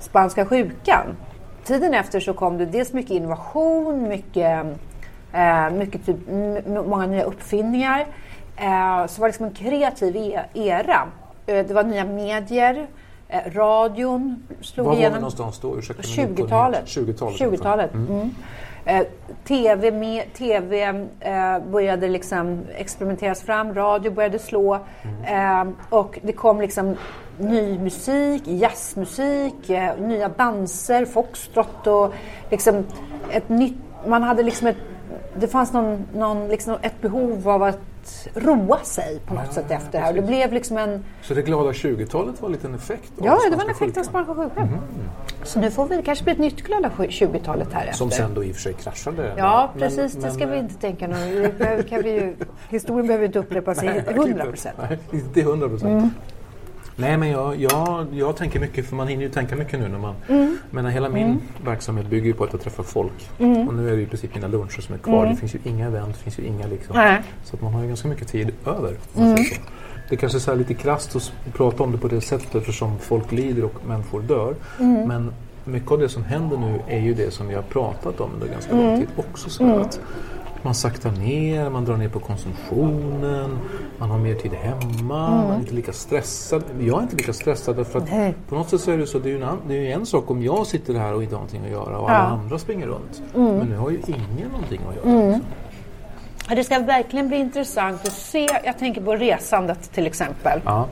spanska 0.00 0.46
sjukan. 0.46 1.16
Tiden 1.64 1.94
efter 1.94 2.20
så 2.20 2.32
kom 2.32 2.58
det 2.58 2.66
dels 2.66 2.92
mycket 2.92 3.10
innovation, 3.10 4.08
mycket, 4.08 4.66
eh, 5.32 5.70
mycket 5.70 6.06
typ, 6.06 6.16
många 6.86 7.06
nya 7.06 7.22
uppfinningar. 7.22 8.06
Eh, 8.60 9.06
så 9.06 9.20
var 9.20 9.28
det 9.28 9.32
liksom 9.32 9.46
en 9.46 9.52
kreativ 9.54 10.16
e- 10.16 10.40
era. 10.54 11.00
Eh, 11.46 11.66
det 11.66 11.74
var 11.74 11.84
nya 11.84 12.04
medier. 12.04 12.86
Eh, 13.28 13.40
radion 13.52 14.42
slog 14.60 14.86
Var 14.86 14.90
var 14.92 14.96
vi 14.96 15.02
igenom. 15.02 15.18
någonstans 15.18 15.58
då? 15.60 15.78
Ursäkta 15.78 16.02
min 16.16 16.24
okunnighet. 16.24 16.46
20-talet. 16.46 16.84
20-talet. 16.86 17.40
20-talet. 17.40 17.94
Mm. 17.94 18.30
Eh, 18.84 19.06
TV, 19.44 19.90
med, 19.90 20.32
TV 20.34 20.82
eh, 21.20 21.58
började 21.70 22.08
liksom 22.08 22.60
experimenteras 22.76 23.42
fram, 23.42 23.74
radio 23.74 24.10
började 24.12 24.38
slå 24.38 24.74
eh, 25.26 25.64
och 25.90 26.18
det 26.22 26.32
kom 26.32 26.60
liksom 26.60 26.96
ny 27.38 27.78
musik, 27.78 28.42
jazzmusik, 28.46 29.68
nya 29.98 30.28
danser, 30.28 31.04
foxtrot 31.04 31.86
och 31.86 32.12
liksom 32.50 32.84
ett 33.30 33.48
nytt, 33.48 33.76
man 34.06 34.22
hade 34.22 34.42
liksom 34.42 34.66
ett, 34.66 34.76
det 35.36 35.48
fanns 35.48 35.72
någon, 35.72 36.06
någon 36.14 36.48
liksom 36.48 36.76
ett 36.82 37.00
behov 37.00 37.48
av 37.48 37.62
att 37.62 37.78
roa 38.34 38.78
sig 38.82 39.20
på 39.26 39.34
något 39.34 39.52
sätt 39.52 39.70
efter 39.70 39.92
det 39.92 39.98
här. 39.98 40.12
Det 40.12 40.22
blev 40.22 40.52
liksom 40.52 40.76
en 40.78 41.04
Så 41.22 41.34
det 41.34 41.42
glada 41.42 41.70
20-talet 41.72 42.40
var 42.42 42.48
en 42.48 42.52
liten 42.52 42.74
effekt 42.74 43.12
av 43.18 43.26
Ja, 43.26 43.38
det 43.50 43.56
var 43.56 43.64
en 43.64 43.70
effekt 43.70 43.98
av 43.98 44.02
spanska 44.02 44.34
sjukan. 44.34 44.68
Så 45.42 45.60
nu 45.60 45.70
får 45.70 45.86
vi 45.86 46.02
kanske 46.02 46.24
bli 46.24 46.32
ett 46.32 46.38
nytt 46.38 46.62
glada 46.62 46.90
20-talet 46.98 47.72
här 47.72 47.80
efter. 47.84 47.96
Som 47.96 48.10
sen 48.10 48.34
då 48.34 48.44
i 48.44 48.50
och 48.50 48.54
för 48.54 48.62
sig 48.62 48.72
kraschade. 48.72 49.34
Ja, 49.36 49.70
Men- 49.72 49.80
precis. 49.80 50.12
det 50.12 50.20
men, 50.20 50.32
ska 50.32 50.46
vi 50.46 50.52
eh, 50.56 50.58
inte 50.58 50.74
tänka 50.74 51.06
nu. 51.06 51.52
Det 51.58 51.88
kan 51.88 52.02
vi 52.02 52.10
ju, 52.10 52.36
historien 52.68 53.06
behöver 53.06 53.26
inte 53.26 53.38
upprepa 53.38 53.74
sig 53.74 53.88
nej, 54.06 54.14
100 54.16 54.44
procent. 54.44 54.76
Nej, 54.88 54.98
inte 55.12 55.40
100 55.40 55.68
procent. 55.68 55.90
Mm. 55.90 56.10
Nej, 56.96 57.16
men 57.16 57.30
jag, 57.30 57.56
jag, 57.56 58.06
jag 58.12 58.36
tänker 58.36 58.60
mycket, 58.60 58.86
för 58.86 58.96
man 58.96 59.08
hinner 59.08 59.22
ju 59.22 59.28
tänka 59.28 59.56
mycket 59.56 59.80
nu 59.80 59.88
när 59.88 59.98
man... 59.98 60.14
Mm. 60.28 60.58
Men 60.70 60.86
hela 60.86 61.08
min 61.08 61.40
verksamhet 61.64 62.06
bygger 62.06 62.26
ju 62.26 62.34
på 62.34 62.44
att 62.44 62.52
jag 62.52 62.62
träffar 62.62 62.82
folk. 62.82 63.30
Och 63.38 63.74
nu 63.74 63.88
är 63.88 63.90
det 63.90 63.96
ju 63.96 64.02
i 64.02 64.06
princip 64.06 64.34
mina 64.34 64.48
luncher 64.48 64.80
som 64.80 64.94
är 64.94 64.98
kvar. 64.98 65.26
Det 65.26 65.36
finns 65.36 65.54
ju 65.54 65.58
inga 65.64 65.86
event, 65.86 66.14
det 66.16 66.22
finns 66.22 66.38
ju 66.38 66.42
inga 66.42 66.66
liksom... 66.66 66.96
Mm. 66.96 67.08
Nej. 67.08 67.22
Så 67.44 67.56
att 67.56 67.62
man 67.62 67.74
har 67.74 67.82
ju 67.82 67.88
ganska 67.88 68.08
mycket 68.08 68.28
tid 68.28 68.52
över. 68.66 68.94
Så. 69.14 69.36
Det 70.08 70.16
är 70.16 70.18
kanske 70.18 70.52
är 70.52 70.56
lite 70.56 70.74
krasst 70.74 71.16
att 71.16 71.32
prata 71.54 71.82
om 71.82 71.92
det 71.92 71.98
på 71.98 72.08
det 72.08 72.20
sättet 72.20 72.54
eftersom 72.54 72.98
folk 72.98 73.32
lider 73.32 73.64
och 73.64 73.74
människor 73.86 74.20
dör. 74.20 74.54
Men 75.06 75.32
mycket 75.64 75.90
av 75.90 75.98
det 75.98 76.08
som 76.08 76.24
händer 76.24 76.56
nu 76.56 76.80
är 76.86 77.00
ju 77.00 77.14
det 77.14 77.30
som 77.30 77.48
vi 77.48 77.54
har 77.54 77.62
pratat 77.62 78.20
om 78.20 78.30
under 78.34 78.48
ganska 78.48 78.76
lång 78.76 79.00
tid 79.00 79.08
också. 79.16 79.50
Så 79.50 79.80
att 79.80 80.00
man 80.62 80.74
saktar 80.74 81.10
ner, 81.10 81.70
man 81.70 81.84
drar 81.84 81.96
ner 81.96 82.08
på 82.08 82.18
konsumtionen, 82.20 83.58
man 83.98 84.10
har 84.10 84.18
mer 84.18 84.34
tid 84.34 84.52
hemma, 84.52 85.30
man 85.30 85.50
är 85.50 85.58
inte 85.58 85.74
lika 85.74 85.92
stressad. 85.92 86.62
Jag 86.80 86.98
är 86.98 87.02
inte 87.02 87.16
lika 87.16 87.32
stressad 87.32 87.76
därför 87.76 87.98
att 87.98 88.10
Nej. 88.10 88.34
på 88.48 88.54
något 88.54 88.68
sätt 88.68 88.80
så 88.80 88.90
är 88.90 88.98
det 88.98 89.06
så, 89.06 89.18
det 89.18 89.30
är 89.32 89.40
en, 89.42 89.56
det 89.68 89.74
är 89.74 89.80
ju 89.80 89.92
en 89.92 90.06
sak 90.06 90.30
om 90.30 90.42
jag 90.42 90.66
sitter 90.66 90.94
här 90.94 91.14
och 91.14 91.22
inte 91.22 91.34
har 91.34 91.40
någonting 91.40 91.64
att 91.64 91.70
göra 91.70 91.98
och 91.98 92.10
alla 92.10 92.18
Ja. 92.18 92.24
andra 92.24 92.58
springer 92.58 92.86
runt. 92.86 93.22
Men 93.34 93.58
nu 93.68 93.76
har 93.76 93.90
ju 93.90 93.98
ingen 94.06 94.48
någonting 94.52 94.80
att 94.88 94.96
göra. 94.96 95.26
Liksom. 95.26 95.42
Ja, 96.48 96.54
Det 96.54 96.64
ska 96.64 96.78
verkligen 96.78 97.28
bli 97.28 97.36
intressant 97.36 98.00
att 98.06 98.12
se. 98.12 98.48
Jag 98.64 98.78
tänker 98.78 99.00
på 99.00 99.16
resandet 99.16 99.92
till 99.92 100.06
exempel. 100.06 100.60
Ja. 100.64 100.86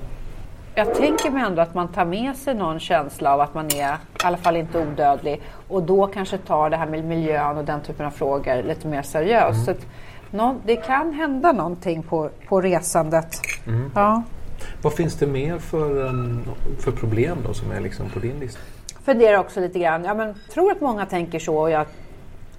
Jag 0.75 0.95
tänker 0.95 1.31
mig 1.31 1.43
ändå 1.43 1.63
att 1.63 1.75
man 1.75 1.89
tar 1.89 2.05
med 2.05 2.37
sig 2.37 2.55
någon 2.55 2.81
känsla 2.81 3.35
av 3.35 3.41
att 3.41 3.55
man 3.55 3.67
är 3.67 3.95
i 3.95 3.97
alla 4.25 4.37
fall 4.37 4.57
inte 4.57 4.79
odödlig 4.79 5.43
och 5.69 5.83
då 5.83 6.07
kanske 6.07 6.39
tar 6.39 6.71
det 6.71 6.77
här 6.77 6.87
med 6.87 7.05
miljön 7.05 7.57
och 7.57 7.65
den 7.65 7.81
typen 7.81 8.07
av 8.07 8.11
frågor 8.11 8.63
lite 8.63 8.89
mer 8.89 9.03
seriöst. 9.03 9.65
Så 9.65 9.71
att 9.71 9.87
någon, 10.31 10.61
det 10.67 10.77
kan 10.77 11.13
hända 11.13 11.53
någonting 11.53 12.03
på, 12.03 12.31
på 12.49 12.61
resandet. 12.61 13.41
Ja. 13.95 14.23
Vad 14.83 14.93
finns 14.93 15.15
det 15.15 15.27
mer 15.27 15.59
för, 15.59 15.97
um, 15.97 16.45
för 16.79 16.93
problem 16.93 17.39
då 17.47 17.55
som 17.55 17.71
är 17.71 17.81
liksom 17.81 18.11
på 18.11 18.19
din 18.19 18.41
lista? 18.41 18.61
funderar 19.09 19.39
också 19.39 19.61
lite 19.61 19.79
grann. 19.79 20.05
Ja, 20.05 20.15
men 20.15 20.35
tror 20.53 20.73
att 20.73 20.81
många 20.81 21.07
tänker 21.07 21.39
så 21.39 21.57
och 21.59 21.71
jag 21.71 21.87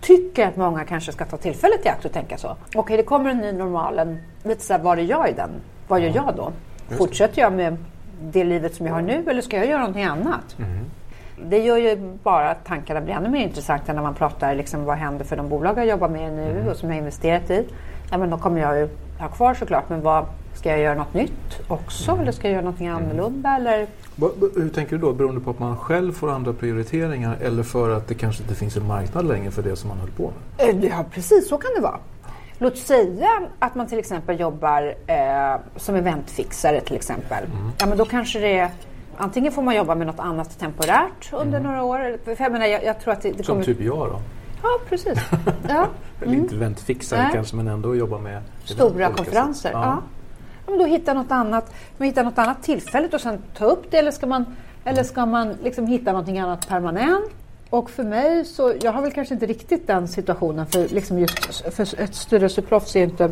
tycker 0.01 0.48
att 0.48 0.56
många 0.56 0.86
kanske 0.86 1.12
ska 1.12 1.25
ta 1.25 1.38
tillfället 1.38 1.86
i 1.86 1.89
akt 1.89 2.06
och 2.06 2.12
tänka 2.12 2.38
så. 2.38 2.56
Okej, 2.75 2.98
det 2.98 3.04
kommer 3.04 3.30
en 3.30 3.38
ny 3.38 3.51
normalen. 3.51 4.20
Lite 4.44 4.62
så 4.62 4.74
här, 4.74 4.80
vad 4.80 5.00
är 5.00 5.04
jag 5.04 5.30
i 5.30 5.34
den? 5.34 5.50
Vad 5.88 6.00
gör 6.01 6.12
jag 6.16 6.34
då? 6.36 6.51
Fortsätter 6.98 7.42
jag 7.42 7.54
med 7.54 7.78
det 8.21 8.43
livet 8.43 8.75
som 8.75 8.86
jag 8.86 8.93
har 8.93 9.01
nu 9.01 9.23
eller 9.29 9.41
ska 9.41 9.58
jag 9.58 9.65
göra 9.67 9.79
någonting 9.79 10.03
annat? 10.03 10.58
Det 11.49 11.58
gör 11.60 11.77
ju 11.77 11.97
bara 12.23 12.51
att 12.51 12.65
tankarna 12.65 13.01
blir 13.01 13.13
ännu 13.13 13.29
mer 13.29 13.43
intressanta 13.43 13.93
när 13.93 14.01
man 14.01 14.13
pratar 14.13 14.55
liksom, 14.55 14.86
vad 14.86 14.97
händer 14.97 15.25
för 15.25 15.38
de 15.38 15.49
bolag 15.49 15.77
jag 15.77 15.86
jobbar 15.88 16.10
med 16.10 16.34
nu 16.34 16.65
och 16.69 16.75
som 16.77 16.89
jag 16.89 16.95
har 16.95 16.99
investerat 16.99 17.49
i. 17.51 17.65
Ja, 18.12 18.17
men 18.17 18.29
då 18.29 18.38
kommer 18.38 18.62
jag 18.62 18.77
ju 18.79 18.89
ha 19.19 19.27
kvar 19.27 19.53
såklart, 19.53 19.89
men 19.89 20.01
vad, 20.01 20.25
ska 20.53 20.69
jag 20.69 20.79
göra 20.79 20.95
något 20.95 21.13
nytt 21.13 21.60
också 21.67 22.17
eller 22.21 22.32
ska 22.32 22.47
jag 22.47 22.51
göra 22.53 22.63
någonting 22.63 22.88
annorlunda? 22.88 23.55
Eller 23.55 23.88
Va- 24.15 24.29
va- 24.39 24.47
Hur 24.55 24.69
tänker 24.69 24.91
du 24.95 25.01
då? 25.01 25.13
Beroende 25.13 25.41
på 25.41 25.49
att 25.49 25.60
man 25.60 25.77
själv 25.77 26.12
får 26.13 26.32
andra 26.32 26.53
prioriteringar 26.53 27.38
eller 27.41 27.63
för 27.63 27.97
att 27.97 28.08
det 28.08 28.13
kanske 28.13 28.43
inte 28.43 28.55
finns 28.55 28.77
en 28.77 28.88
marknad 28.88 29.27
längre 29.27 29.51
för 29.51 29.62
det 29.63 29.75
som 29.75 29.88
man 29.89 29.97
höll 29.99 30.10
på 30.10 30.32
med? 30.58 30.69
Eh, 30.69 30.86
Ja, 30.89 31.05
precis 31.12 31.49
så 31.49 31.58
kan 31.58 31.71
det 31.75 31.82
vara. 31.82 31.97
Låt 32.62 32.78
säga 32.78 33.30
att 33.60 33.76
man 33.76 33.88
till 33.88 34.00
exempel 34.00 34.39
jobbar 34.39 34.95
eh, 35.08 35.60
som 35.76 35.95
eventfixare 35.95 36.82
till 36.82 36.95
exempel. 36.95 37.43
Ja, 37.80 37.86
men 37.86 37.98
då 37.98 38.06
kanske 38.06 38.39
det 38.39 38.58
är, 38.58 38.69
antingen 39.17 39.52
får 39.52 39.62
man 39.62 39.76
jobba 39.76 39.95
med 39.95 40.08
något 40.08 40.19
annat 40.19 40.60
temporärt 40.60 41.34
under 41.34 41.60
några 41.60 41.84
år. 41.84 42.17
För 42.26 42.43
jag 42.43 42.52
menar, 42.52 42.65
jag, 42.65 42.84
jag 42.84 43.00
tror 43.00 43.13
att 43.13 43.22
det, 43.22 43.32
det 43.32 43.43
Som 43.43 43.54
kommer... 43.54 43.65
typ 43.65 43.82
jag 43.82 43.98
då. 43.98 44.22
Ja, 44.63 44.69
precis. 44.89 45.19
Ja. 45.69 45.88
Eller 46.22 46.34
inte 46.34 46.56
eventfixare 46.56 47.22
Nej. 47.22 47.32
kanske 47.34 47.56
men 47.56 47.67
ändå 47.67 47.95
jobba 47.95 48.17
med 48.17 48.41
Stora 48.63 49.12
konferenser. 49.12 49.62
sätt. 49.62 49.72
Ja. 49.74 50.02
Ja, 50.65 50.72
men 50.72 50.80
då 50.80 50.86
hitta 50.86 51.13
något 51.13 51.32
annat, 51.32 51.74
man 51.98 52.06
hitta 52.08 52.24
något 52.24 52.38
annat 52.38 52.63
tillfälligt 52.63 53.13
och 53.13 53.22
sen 53.22 53.41
ta 53.58 53.65
upp 53.65 53.91
det 53.91 53.98
eller 53.98 54.12
ska 54.12 54.28
man, 54.28 54.45
eller 54.84 55.04
ska 55.04 55.26
man 55.26 55.56
liksom 55.63 55.88
hitta 55.88 56.12
någonting 56.12 56.39
annat 56.39 56.67
permanent? 56.67 57.32
Och 57.69 57.89
för 57.89 58.03
mig 58.03 58.45
så, 58.45 58.73
jag 58.82 58.91
har 58.91 59.01
väl 59.01 59.12
kanske 59.12 59.34
inte 59.34 59.45
riktigt 59.45 59.88
den 59.88 60.08
situationen 60.08 60.65
för 60.65 60.88
liksom 60.88 61.19
just 61.19 61.62
för 61.75 62.01
ett 62.01 62.15
styrelseproffs 62.15 62.95
är 62.95 63.03
inte 63.03 63.32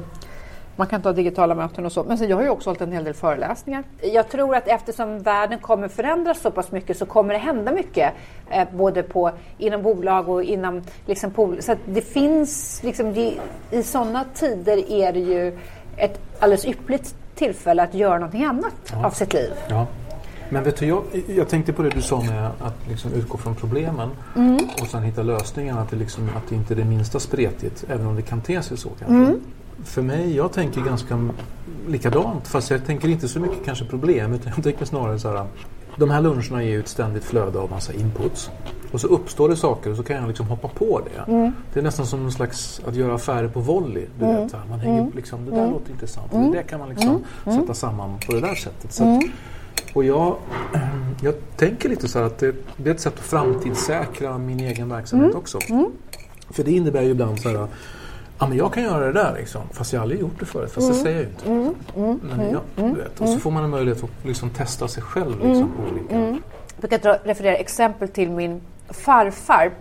man 0.76 0.88
kan 0.88 1.02
ha 1.04 1.12
digitala 1.12 1.56
möten 1.56 1.86
och 1.86 1.92
så. 1.92 2.04
Men 2.04 2.18
sen, 2.18 2.30
jag 2.30 2.38
har 2.38 2.44
ju 2.44 2.50
också 2.50 2.70
hållit 2.70 2.82
en 2.82 2.92
hel 2.92 3.04
del 3.04 3.14
föreläsningar. 3.14 3.84
Jag 4.02 4.30
tror 4.30 4.56
att 4.56 4.68
eftersom 4.68 5.20
världen 5.20 5.60
kommer 5.60 5.88
förändras 5.88 6.42
så 6.42 6.52
pass 6.52 6.72
mycket 6.72 6.98
så 6.98 7.06
kommer 7.06 7.34
det 7.34 7.40
hända 7.40 7.72
mycket. 7.72 8.14
Eh, 8.50 8.68
både 8.74 9.04
på, 9.04 9.32
inom 9.58 9.82
bolag 9.82 10.30
och 10.30 10.44
inom 10.44 10.82
liksom, 11.06 11.32
pol- 11.32 11.62
Så 11.62 11.72
att 11.72 11.78
det 11.86 12.02
finns, 12.02 12.84
liksom, 12.84 13.14
det, 13.14 13.34
i 13.72 13.84
sådana 13.84 14.26
tider 14.34 14.92
är 14.92 15.14
det 15.14 15.20
ju 15.20 15.60
ett 15.98 16.20
alldeles 16.40 16.66
ypperligt 16.66 17.16
tillfälle 17.36 17.84
att 17.84 17.94
göra 17.94 18.14
någonting 18.20 18.44
annat 18.46 18.94
av 19.04 19.10
sitt 19.12 19.34
liv. 19.34 19.52
Ja. 19.70 19.88
Men 20.50 20.64
vet 20.64 20.78
du, 20.78 20.86
jag, 20.86 21.04
jag 21.28 21.50
tänkte 21.50 21.74
på 21.74 21.82
det 21.82 21.90
du 21.90 22.02
sa 22.02 22.22
med 22.22 22.52
att 22.60 22.76
liksom 22.90 23.14
utgå 23.14 23.38
från 23.38 23.56
problemen 23.56 24.10
Mm. 24.36 24.58
och 24.82 24.88
sen 24.88 25.04
hitta 25.04 25.24
lösningar. 25.24 25.82
Att 25.82 25.90
det, 25.90 25.96
liksom, 25.96 26.30
att 26.38 26.50
det 26.50 26.56
inte 26.56 26.74
är 26.74 26.76
det 26.76 26.86
minsta 26.86 27.20
spretigt, 27.20 27.86
även 27.90 28.08
om 28.08 28.16
det 28.16 28.22
kan 28.22 28.42
te 28.42 28.62
sig 28.62 28.78
så 28.78 28.90
kanske. 29.00 29.36
För 29.84 30.02
mig, 30.02 30.36
jag 30.36 30.52
tänker 30.52 30.82
ganska 30.82 31.30
likadant. 31.88 32.48
Fast 32.48 32.70
jag 32.72 32.86
tänker 32.86 33.08
inte 33.08 33.28
så 33.28 33.40
mycket 33.40 33.66
kanske 33.66 33.86
problem, 33.86 34.34
utan 34.34 34.52
jag 34.56 34.64
tänker 34.64 34.86
snarare 34.86 35.20
så 35.20 35.30
här. 35.38 35.46
De 35.98 36.10
här 36.10 36.22
luncherna 36.22 36.64
ger 36.64 36.72
ju 36.72 36.80
ett 36.80 36.88
ständigt 36.88 37.24
flöde 37.24 37.60
av 37.60 37.70
massa 37.70 37.94
inputs. 37.94 38.50
Och 38.92 39.02
så 39.02 39.08
uppstår 39.08 39.50
det 39.50 39.56
saker 39.56 39.92
och 39.92 39.98
så 39.98 40.04
kan 40.04 40.16
jag 40.16 40.28
liksom 40.28 40.48
hoppa 40.48 40.68
på 40.68 41.02
det. 41.14 41.32
Det 41.74 41.80
är 41.80 41.84
nästan 41.84 42.06
som 42.06 42.26
en 42.26 42.32
slags 42.32 42.82
att 42.88 42.96
göra 42.96 43.16
affärer 43.16 43.48
på 43.48 43.60
volley. 43.60 44.06
Du 44.20 44.26
vet, 44.26 44.52
så 44.52 44.58
här, 44.58 44.64
man 44.70 44.80
hänger, 44.80 45.12
liksom, 45.16 45.46
det 45.46 45.52
där 45.52 45.72
låter 45.72 45.92
intressant. 45.92 46.34
Och 46.34 46.40
det 46.40 46.52
där 46.52 46.64
kan 46.64 46.80
man 46.80 46.90
liksom 46.90 47.24
sätta 47.46 47.74
samman 47.74 48.18
på 48.26 48.32
det 48.34 48.42
där 48.42 48.56
sättet. 48.56 48.94
Så 48.94 49.04
att, 49.04 49.24
och 49.98 50.04
jag, 50.04 50.36
jag 51.22 51.36
tänker 51.56 51.90
lite 51.90 52.08
så 52.08 52.20
här 52.20 52.26
att 52.26 52.38
det, 52.38 52.56
det 52.78 52.90
är 52.90 52.94
ett 52.94 53.02
sätt 53.02 53.14
att 53.14 53.20
framtidssäkra 53.20 54.38
min 54.38 54.60
egen 54.60 54.90
verksamhet 54.90 55.36
också. 55.36 55.60
För 56.50 56.64
det 56.64 56.72
innebär 56.72 57.02
ju 57.02 57.10
ibland 57.10 57.40
så 57.40 57.50
här 57.50 57.68
Ja, 58.40 58.48
men 58.48 58.58
jag 58.58 58.74
kan 58.74 58.84
göra 58.84 59.06
det 59.06 59.14
där 59.14 59.36
liksom. 59.38 59.62
Fast 59.72 59.94
jag 59.94 60.00
har 60.00 60.04
aldrig 60.04 60.22
gjort 60.22 60.40
det 60.40 60.46
förut. 60.46 60.72
Fast 60.72 60.88
det 60.88 60.94
säger 60.94 61.16
jag 61.16 61.24
ju 61.24 61.30
inte. 61.30 62.26
Men 62.26 62.52
jag, 62.52 62.62
du 62.76 63.02
vet. 63.02 63.22
Och 63.22 63.30
så 63.30 63.40
får 63.40 63.52
man 63.52 63.64
en 63.64 63.70
möjlighet 63.70 64.04
att 64.04 64.10
liksom 64.24 64.50
testa 64.50 64.88
sig 64.88 65.04
själv 65.04 65.46
liksom, 65.46 65.72
olika... 65.92 66.16
Jag 66.82 66.90
brukar 66.90 67.20
referera 67.24 67.56
exempel 67.56 68.08
till 68.08 68.32
min 68.32 68.62
farfar. 68.90 69.72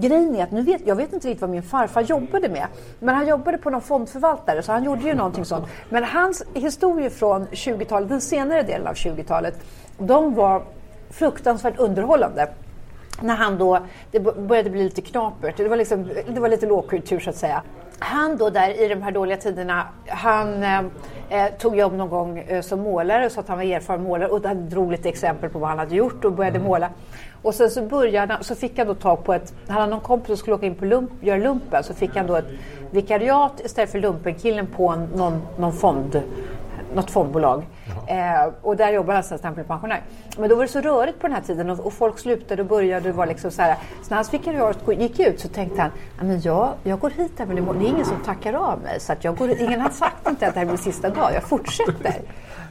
Grejen 0.00 0.36
är 0.36 0.42
att 0.42 0.50
nu 0.50 0.62
vet, 0.62 0.86
jag 0.86 0.96
vet 0.96 1.12
inte 1.12 1.28
riktigt 1.28 1.40
vad 1.40 1.50
min 1.50 1.62
farfar 1.62 2.00
jobbade 2.00 2.48
med. 2.48 2.66
Men 2.98 3.14
han 3.14 3.28
jobbade 3.28 3.58
på 3.58 3.70
någon 3.70 3.82
fondförvaltare 3.82 4.62
så 4.62 4.72
han 4.72 4.84
gjorde 4.84 5.02
ju 5.02 5.14
någonting 5.14 5.44
sånt. 5.44 5.66
Men 5.88 6.04
hans 6.04 6.42
historier 6.54 7.10
från 7.10 7.46
20-talet, 7.46 8.08
den 8.08 8.20
senare 8.20 8.62
delen 8.62 8.86
av 8.86 8.94
20-talet, 8.94 9.54
de 9.98 10.34
var 10.34 10.62
fruktansvärt 11.10 11.78
underhållande. 11.78 12.48
När 13.22 13.34
han 13.34 13.58
då, 13.58 13.78
det 14.10 14.20
började 14.20 14.70
bli 14.70 14.84
lite 14.84 15.00
knapert, 15.00 15.56
det 15.56 15.68
var, 15.68 15.76
liksom, 15.76 16.08
det 16.28 16.40
var 16.40 16.48
lite 16.48 16.66
lågkultur 16.66 17.20
så 17.20 17.30
att 17.30 17.36
säga. 17.36 17.62
Han 17.98 18.36
då 18.36 18.50
där 18.50 18.84
i 18.84 18.88
de 18.88 19.02
här 19.02 19.10
dåliga 19.10 19.36
tiderna, 19.36 19.88
han, 20.06 20.62
eh, 20.62 20.82
Eh, 21.28 21.46
tog 21.58 21.76
jobb 21.76 21.92
någon 21.92 22.08
gång 22.08 22.38
eh, 22.38 22.60
som 22.60 22.80
målare 22.80 23.30
så 23.30 23.40
att 23.40 23.48
han 23.48 23.58
var 23.58 23.64
erfaren 23.64 24.02
målare 24.02 24.28
och 24.28 24.44
han 24.44 24.68
drog 24.68 24.92
lite 24.92 25.08
exempel 25.08 25.50
på 25.50 25.58
vad 25.58 25.68
han 25.68 25.78
hade 25.78 25.94
gjort 25.94 26.24
och 26.24 26.32
började 26.32 26.56
Mm. 26.56 26.68
måla. 26.68 26.90
Och 27.42 27.54
sen 27.54 27.70
så 27.70 27.82
började 27.82 28.32
han, 28.32 28.44
så 28.44 28.54
fick 28.54 28.78
han 28.78 28.86
då 28.86 28.94
tag 28.94 29.24
på 29.24 29.34
ett, 29.34 29.54
han 29.68 29.76
hade 29.76 29.90
någon 29.90 30.00
kompis 30.00 30.26
som 30.26 30.36
skulle 30.36 30.56
åka 30.56 30.66
in 30.66 30.74
på 30.74 30.84
lump, 30.84 31.10
göra 31.20 31.38
lumpen 31.38 31.84
så 31.84 31.94
fick 31.94 32.16
han 32.16 32.26
då 32.26 32.36
ett 32.36 32.48
vikariat 32.90 33.60
istället 33.64 33.90
för 33.90 33.98
lumpenkillen 33.98 34.66
på 34.66 34.88
en, 34.88 35.04
någon, 35.04 35.42
någon 35.58 35.72
fond, 35.72 36.22
något 36.94 37.10
fondbolag. 37.10 37.66
Eh, 38.06 38.52
och 38.62 38.76
där 38.76 38.92
jobbade 38.92 39.12
han 39.12 39.16
alltså 39.16 39.38
som 39.38 39.64
pensionär. 39.64 40.02
Men 40.38 40.48
då 40.48 40.56
var 40.56 40.62
det 40.62 40.68
så 40.68 40.80
rörigt 40.80 41.20
på 41.20 41.26
den 41.26 41.36
här 41.36 41.42
tiden 41.42 41.70
och, 41.70 41.86
och 41.86 41.92
folk 41.92 42.18
slutade 42.18 42.62
och 42.62 42.68
började 42.68 43.10
och 43.10 43.16
var 43.16 43.26
liksom 43.26 43.50
så 43.50 43.62
här. 43.62 43.76
Så 44.02 44.08
när 44.08 44.16
hans 44.16 44.34
vikariat 44.34 44.78
gick 44.98 45.20
ut 45.20 45.40
så 45.40 45.48
tänkte 45.48 45.82
han, 45.82 45.90
men 46.20 46.40
jag, 46.40 46.72
jag 46.82 46.98
går 47.00 47.10
hit 47.10 47.40
även 47.40 47.58
imorgon. 47.58 47.82
Det 47.82 47.88
är 47.88 47.90
ingen 47.90 48.04
som 48.04 48.22
tackar 48.24 48.52
av 48.52 48.80
mig. 48.80 49.00
Så 49.00 49.12
att 49.12 49.24
jag 49.24 49.36
går, 49.36 49.50
ingen 49.50 49.80
har 49.80 49.90
sagt 49.90 50.28
inte 50.28 50.48
att 50.48 50.54
det 50.54 50.60
här 50.60 50.66
blir 50.66 50.76
sista 50.76 51.10
dag. 51.10 51.30
Jag 51.34 51.42
fortsätter. 51.42 52.20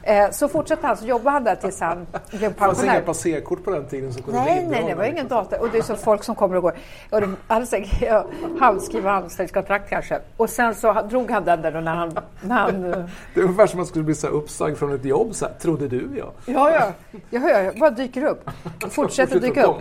Eh, 0.06 0.30
så 0.30 0.48
fortsatte 0.48 0.86
han, 0.86 0.96
så 0.96 1.06
jobbade 1.06 1.30
han 1.30 1.44
där 1.44 1.56
tills 1.56 1.80
han 1.80 2.06
blev 2.30 2.40
Det 2.40 2.40
fanns 2.40 2.50
inga 2.50 2.92
pensionär. 2.92 3.00
passerkort 3.00 3.64
på 3.64 3.70
den 3.70 3.86
tiden 3.86 4.12
som 4.12 4.22
kunde 4.22 4.40
Nej, 4.40 4.66
nej, 4.70 4.84
det 4.88 4.94
var 4.94 5.04
ingen 5.04 5.28
data. 5.28 5.60
Och 5.60 5.68
det 5.72 5.78
är 5.78 5.82
så 5.82 5.96
folk 5.96 6.24
som 6.24 6.34
kommer 6.34 6.56
och 6.56 6.62
går. 6.62 6.74
Och 7.10 7.20
de 7.20 7.36
hade 7.48 7.66
säkert 7.66 8.02
ja, 8.02 8.26
handskriva 8.60 9.10
anställningskontrakt 9.10 9.90
kanske. 9.90 10.20
Och 10.36 10.50
sen 10.50 10.74
så 10.74 10.92
drog 11.10 11.30
han 11.30 11.44
den 11.44 11.62
där 11.62 11.72
då 11.72 11.80
när 11.80 11.94
han... 11.94 12.18
När 12.40 12.56
han 12.56 12.84
eh, 12.84 12.98
Det 13.34 13.40
är 13.40 13.44
ungefär 13.44 13.66
som 13.66 13.76
att 13.76 13.76
man 13.76 13.86
skulle 13.86 14.04
bli 14.04 14.14
så 14.14 14.26
uppsagd 14.26 14.76
från 14.76 14.94
ett 14.94 15.04
jobb. 15.04 15.34
Så 15.34 15.44
här, 15.46 15.54
trodde 15.54 15.88
du 15.88 16.08
ja. 16.18 16.32
ja, 16.46 16.70
ja, 16.70 16.92
ja, 17.30 17.48
ja, 17.48 17.72
bara 17.80 17.90
dyker 17.90 18.24
upp. 18.24 18.50
Fortsätter 18.90 19.40
dyka 19.40 19.62
upp. 19.62 19.76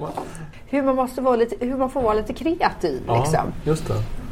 Hur 0.68 0.82
man, 0.84 0.96
måste 0.96 1.22
vara 1.22 1.36
lite, 1.36 1.66
hur 1.66 1.78
man 1.78 1.90
får 1.90 2.02
vara 2.02 2.14
lite 2.14 2.34
kreativ. 2.34 3.02
Liksom. 3.08 3.34
Ja, 3.34 3.44
just 3.64 3.88
det. 3.88 4.25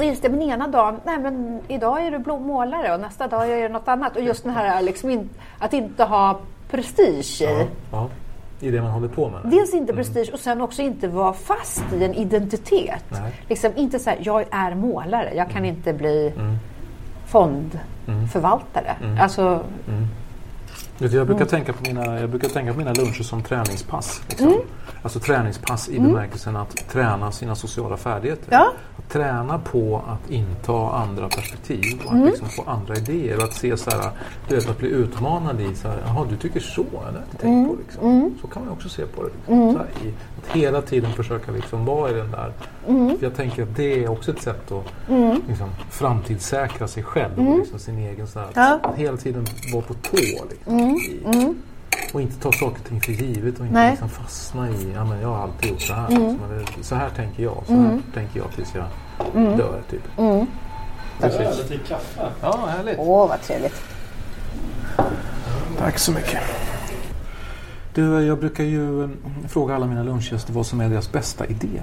Och 0.00 0.06
just 0.06 0.22
det, 0.22 0.28
men 0.28 0.42
ena 0.42 0.68
dagen, 0.68 1.00
nej 1.04 1.18
men 1.18 1.60
idag 1.68 2.06
är 2.06 2.10
du 2.10 2.18
blommålare 2.18 2.94
och 2.94 3.00
nästa 3.00 3.26
dag 3.26 3.50
är 3.50 3.62
det 3.62 3.68
något 3.68 3.88
annat. 3.88 4.16
Och 4.16 4.22
just 4.22 4.44
den 4.44 4.52
här 4.52 4.82
liksom 4.82 5.10
in, 5.10 5.30
att 5.58 5.72
inte 5.72 6.04
ha 6.04 6.40
prestige 6.70 7.42
i. 7.42 7.66
Ja, 7.92 8.08
i 8.60 8.70
det 8.70 8.82
man 8.82 8.90
håller 8.90 9.08
på 9.08 9.28
med. 9.28 9.40
Dels 9.44 9.74
inte 9.74 9.92
prestige 9.92 10.30
och 10.32 10.38
sen 10.38 10.60
också 10.60 10.82
inte 10.82 11.08
vara 11.08 11.32
fast 11.32 11.84
i 11.92 12.04
en 12.04 12.14
identitet. 12.14 13.04
Nej. 13.08 13.32
Liksom 13.48 13.72
inte 13.76 13.98
så 13.98 14.10
här, 14.10 14.18
jag 14.22 14.44
är 14.50 14.74
målare, 14.74 15.34
jag 15.34 15.50
kan 15.50 15.64
inte 15.64 15.92
bli 15.92 16.32
fondförvaltare. 17.26 18.96
Alltså, 19.20 19.64
Vet 20.98 21.10
du, 21.10 21.16
Jag 21.16 21.26
brukar, 21.26 21.44
tänka 21.44 21.72
på 21.72 21.82
mina, 21.82 22.20
jag 22.20 22.30
brukar 22.30 22.48
tänka 22.48 22.72
på 22.72 22.78
mina 22.78 22.92
luncher 22.92 23.22
som 23.22 23.42
träningspass. 23.42 24.22
Liksom. 24.28 24.60
Alltså 25.02 25.20
träningspass 25.20 25.88
i 25.88 26.00
bemärkelsen 26.00 26.56
att 26.56 26.88
träna 26.88 27.32
sina 27.32 27.54
sociala 27.54 27.96
färdigheter. 27.96 28.48
Ja. 28.50 28.72
Träna 29.12 29.58
på 29.58 30.02
att 30.08 30.30
inta 30.30 30.90
andra 30.90 31.28
perspektiv 31.28 32.00
och 32.06 32.12
att 32.14 32.26
liksom 32.26 32.48
få 32.48 32.62
andra 32.66 32.96
idéer. 32.96 33.36
Och 33.36 33.44
att 33.44 33.54
se 33.54 33.76
så 33.76 33.90
här, 33.90 34.10
du 34.48 34.54
vet, 34.54 34.70
att 34.70 34.78
bli 34.78 34.88
utmanad 34.88 35.60
i 35.60 35.74
så 35.74 35.88
här, 35.88 35.98
jaha 36.06 36.26
du 36.30 36.36
tycker 36.36 36.60
så, 36.60 36.82
det 36.90 36.96
har 36.96 37.04
jag 37.04 37.14
inte 37.24 37.36
tänkt 37.36 37.70
på. 37.70 37.76
Liksom. 37.82 38.34
Så 38.40 38.46
kan 38.46 38.64
man 38.64 38.72
också 38.72 38.88
se 38.88 39.06
på 39.06 39.22
det. 39.22 39.28
Liksom. 39.36 39.76
Här, 39.76 39.86
i, 40.08 40.14
att 40.38 40.56
hela 40.56 40.82
tiden 40.82 41.12
försöka 41.12 41.52
liksom 41.52 41.84
vara 41.84 42.10
i 42.10 42.14
den 42.14 42.30
där. 42.30 42.52
För 42.86 43.24
jag 43.26 43.34
tänker 43.36 43.62
att 43.62 43.76
det 43.76 44.04
är 44.04 44.08
också 44.10 44.30
ett 44.30 44.42
sätt 44.42 44.72
att 44.72 44.84
liksom, 45.48 45.68
framtidssäkra 45.90 46.88
sig 46.88 47.02
själv 47.02 47.48
och 47.48 47.58
liksom, 47.58 47.78
sin 47.78 47.98
egen 47.98 48.26
så 48.26 48.38
här, 48.38 48.48
Ja. 48.54 48.78
att 48.82 48.96
hela 48.96 49.16
tiden 49.16 49.46
vara 49.72 49.82
på 49.82 49.94
tå. 49.94 50.16
Liksom, 50.50 50.78
i, 50.78 51.54
Och 52.12 52.20
inte 52.20 52.40
ta 52.40 52.52
saker 52.52 52.80
och 52.80 52.84
ting 52.84 53.00
för 53.00 53.12
givet 53.12 53.58
och 53.58 53.66
inte 53.66 53.74
Nej. 53.78 53.90
liksom 53.90 54.08
fastna 54.08 54.70
i 54.70 54.92
ja, 54.94 55.04
men 55.04 55.20
jag 55.20 55.28
har 55.28 55.42
alltid 55.42 55.70
gjort 55.70 55.80
så 55.80 55.94
här. 55.94 56.08
Liksom, 56.08 56.38
eller, 56.44 56.82
så 56.82 56.94
här 56.94 57.10
tänker 57.10 57.42
jag, 57.42 57.62
så 57.66 57.72
här 57.72 58.00
tänker 58.14 58.40
jag 58.40 58.52
tills 58.52 58.74
jag 58.74 58.84
dör. 59.58 59.82
Typ. 59.90 60.02
Precis. 61.20 61.70
Lite 61.70 61.84
kaffe. 61.88 62.30
Ja, 62.42 62.66
härligt. 62.66 62.96
åh 62.98 63.28
vad 63.28 63.42
trevligt. 63.42 63.82
Tack 65.78 65.98
så 65.98 66.12
mycket. 66.12 66.40
Du, 67.94 68.22
jag 68.22 68.38
brukar 68.38 68.64
ju 68.64 69.04
mm, 69.04 69.16
fråga 69.48 69.74
alla 69.74 69.86
mina 69.86 70.02
lunchgäster 70.02 70.52
vad 70.52 70.66
som 70.66 70.80
är 70.80 70.88
deras 70.88 71.12
bästa 71.12 71.46
idé. 71.46 71.82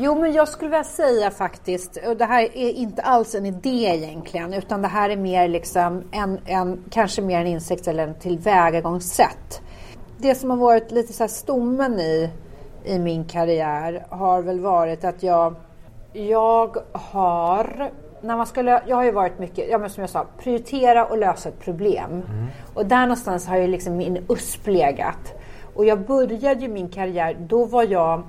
Jo, 0.00 0.14
men 0.14 0.32
jag 0.32 0.48
skulle 0.48 0.70
vilja 0.70 0.84
säga 0.84 1.30
faktiskt, 1.30 1.98
och 2.06 2.16
det 2.16 2.24
här 2.24 2.42
är 2.42 2.70
inte 2.70 3.02
alls 3.02 3.34
en 3.34 3.46
idé 3.46 3.84
egentligen, 3.94 4.54
utan 4.54 4.82
det 4.82 4.88
här 4.88 5.10
är 5.10 5.16
mer 5.16 5.48
liksom 5.48 6.02
en, 6.12 6.40
en 6.46 6.84
kanske 6.90 7.22
mer 7.22 7.40
en 7.40 7.46
insikt 7.46 7.88
eller 7.88 8.08
en 8.08 8.14
tillvägagångssätt. 8.14 9.60
Det 10.18 10.34
som 10.34 10.50
har 10.50 10.56
varit 10.56 10.90
lite 10.90 11.12
så 11.12 11.22
här 11.22 11.28
stommen 11.28 12.00
i, 12.00 12.30
i 12.84 12.98
min 12.98 13.24
karriär 13.24 14.06
har 14.10 14.42
väl 14.42 14.60
varit 14.60 15.04
att 15.04 15.22
jag, 15.22 15.54
jag 16.12 16.76
har 16.92 17.90
när 18.22 18.36
man 18.36 18.46
skulle, 18.46 18.82
jag 18.86 18.96
har 18.96 19.04
ju 19.04 19.12
varit 19.12 19.38
mycket, 19.38 19.68
ja 19.70 19.78
men 19.78 19.90
som 19.90 20.00
jag 20.00 20.10
sa, 20.10 20.26
prioritera 20.38 21.06
och 21.06 21.18
lösa 21.18 21.48
ett 21.48 21.60
problem. 21.60 22.22
Och 22.74 22.86
där 22.86 23.02
någonstans 23.02 23.46
har 23.46 23.56
ju 23.56 23.66
liksom 23.66 23.96
min 23.96 24.24
USP 24.28 24.66
legat. 24.66 25.34
Och 25.74 25.84
jag 25.84 26.06
började 26.06 26.60
ju 26.60 26.68
min 26.68 26.88
karriär, 26.88 27.36
då 27.40 27.64
var 27.64 27.82
jag 27.82 28.22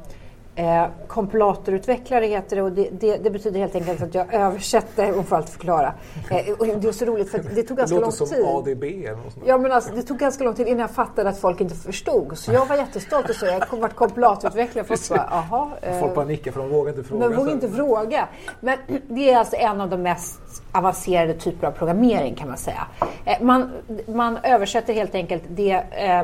Eh, 0.60 0.86
kompilatorutvecklare 1.08 2.26
heter 2.26 2.56
det 2.56 2.62
och 2.62 2.72
det, 2.72 2.90
det, 2.92 3.18
det 3.18 3.30
betyder 3.30 3.60
helt 3.60 3.76
enkelt 3.76 4.02
att 4.02 4.16
jag 4.16 4.34
översätter, 4.34 5.18
och 5.20 5.26
får 5.26 5.36
allt 5.36 5.50
förklara. 5.50 5.94
Eh, 6.32 6.54
och 6.60 6.68
det 6.68 6.88
är 6.88 6.92
så 6.92 7.06
roligt 7.06 7.32
för 7.32 7.38
det 7.38 7.64
tog 7.64 7.78
Det 7.78 7.82
ganska 7.82 7.96
lång 7.96 8.04
låter 8.06 8.18
som 8.18 8.28
tid. 8.28 8.46
ADB 8.46 8.84
eller 8.84 9.16
något 9.16 9.34
sånt. 9.34 9.46
Ja, 9.48 9.58
men 9.58 9.72
alltså, 9.72 9.92
det 9.96 10.02
tog 10.04 10.18
ganska 10.18 10.44
lång 10.44 10.54
tid 10.54 10.68
innan 10.68 10.80
jag 10.80 10.92
fattade 10.92 11.30
att 11.30 11.40
folk 11.40 11.62
inte 11.62 11.76
förstod. 11.76 12.38
Så 12.38 12.54
jag 12.54 12.66
var 12.66 12.76
jättestolt 12.76 13.30
och 13.30 13.36
så. 13.36 13.46
Jag 13.46 13.62
kom 13.62 13.80
varit 13.82 13.96
kompilatorutvecklare. 13.96 14.86
Folk 14.86 15.10
bara, 15.10 15.30
jaha. 15.50 15.70
eh, 15.82 16.00
Folk 16.00 16.16
bara 16.16 16.26
nickar 16.26 16.52
för 16.52 16.60
de 16.60 16.70
vågar 16.70 16.90
inte 16.92 17.04
fråga. 17.04 17.28
men 17.30 17.38
vågar 17.38 17.52
inte 17.52 17.70
fråga. 17.70 18.28
Men 18.60 18.78
det 19.08 19.32
är 19.32 19.38
alltså 19.38 19.56
en 19.56 19.82
av 19.82 19.90
de 19.90 20.02
mest 20.02 20.40
avancerade 20.72 21.34
typer 21.34 21.68
av 21.68 21.72
programmering 21.72 22.36
kan 22.36 22.48
man 22.48 22.58
säga. 22.58 22.88
Eh, 23.26 23.38
Man, 23.42 23.72
man 24.08 24.38
översätter 24.44 24.94
helt 24.94 25.16
enkelt 25.16 25.44
det 25.50 25.72
eh, 25.92 26.22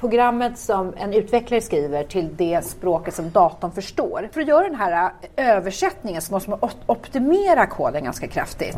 programmet 0.00 0.58
som 0.58 0.92
en 0.96 1.12
utvecklare 1.14 1.60
skriver 1.60 2.04
till 2.04 2.36
det 2.36 2.64
språket 2.64 3.14
som 3.14 3.30
datorn 3.30 3.71
förstår. 3.72 4.28
För 4.32 4.40
att 4.40 4.46
göra 4.48 4.64
den 4.64 4.74
här 4.74 5.12
eh, 5.36 5.48
översättningen 5.48 6.22
så 6.22 6.32
måste 6.32 6.50
man 6.50 6.58
op- 6.62 6.82
optimera 6.86 7.66
koden 7.66 8.04
ganska 8.04 8.26
kraftigt. 8.28 8.76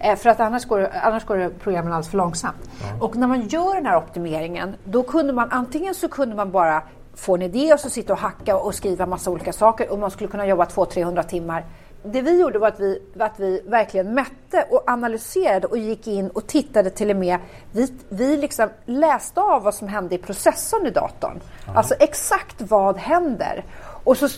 Eh, 0.00 0.16
För 0.16 0.30
att 0.30 0.40
annars 0.40 0.64
går, 0.64 0.88
annars 1.02 1.24
går 1.24 1.48
programmen 1.62 1.92
alldeles 1.92 2.10
för 2.10 2.16
långsamt. 2.18 2.70
Och 3.00 3.16
när 3.16 3.26
man 3.26 3.40
gör 3.48 3.74
den 3.74 3.86
här 3.86 3.96
optimeringen, 3.96 4.74
då 4.84 5.02
kunde 5.02 5.32
man 5.32 5.48
antingen 5.50 5.94
så 5.94 6.08
kunde 6.08 6.36
man 6.36 6.50
bara 6.50 6.82
få 7.14 7.34
en 7.34 7.42
idé 7.42 7.72
och 7.74 7.80
så 7.80 7.90
sitta 7.90 8.12
och 8.12 8.18
hacka 8.18 8.56
och 8.56 8.74
skriva 8.74 9.06
massa 9.06 9.30
olika 9.30 9.52
saker 9.52 9.92
och 9.92 9.98
man 9.98 10.10
skulle 10.10 10.30
kunna 10.30 10.46
jobba 10.46 10.64
200-300 10.64 11.22
timmar. 11.22 11.64
Det 12.04 12.20
vi 12.22 12.40
gjorde 12.40 12.58
var 12.58 12.68
att 12.68 12.80
vi, 12.80 12.98
att 13.18 13.40
vi 13.40 13.60
verkligen 13.66 14.14
mätte 14.14 14.66
och 14.70 14.82
analyserade 14.86 15.66
och 15.66 15.78
gick 15.78 16.06
in 16.06 16.28
och 16.30 16.46
tittade 16.46 16.90
till 16.90 17.10
och 17.10 17.16
med. 17.16 17.38
Vi, 17.72 17.92
vi 18.08 18.36
liksom 18.36 18.68
läste 18.86 19.40
av 19.40 19.62
vad 19.62 19.74
som 19.74 19.88
hände 19.88 20.14
i 20.14 20.18
processorn 20.18 20.86
i 20.86 20.90
datorn. 20.90 21.40
Alltså 21.74 21.94
exakt 21.94 22.56
vad 22.58 22.96
händer. 22.98 23.64
Och 24.04 24.16
så, 24.16 24.28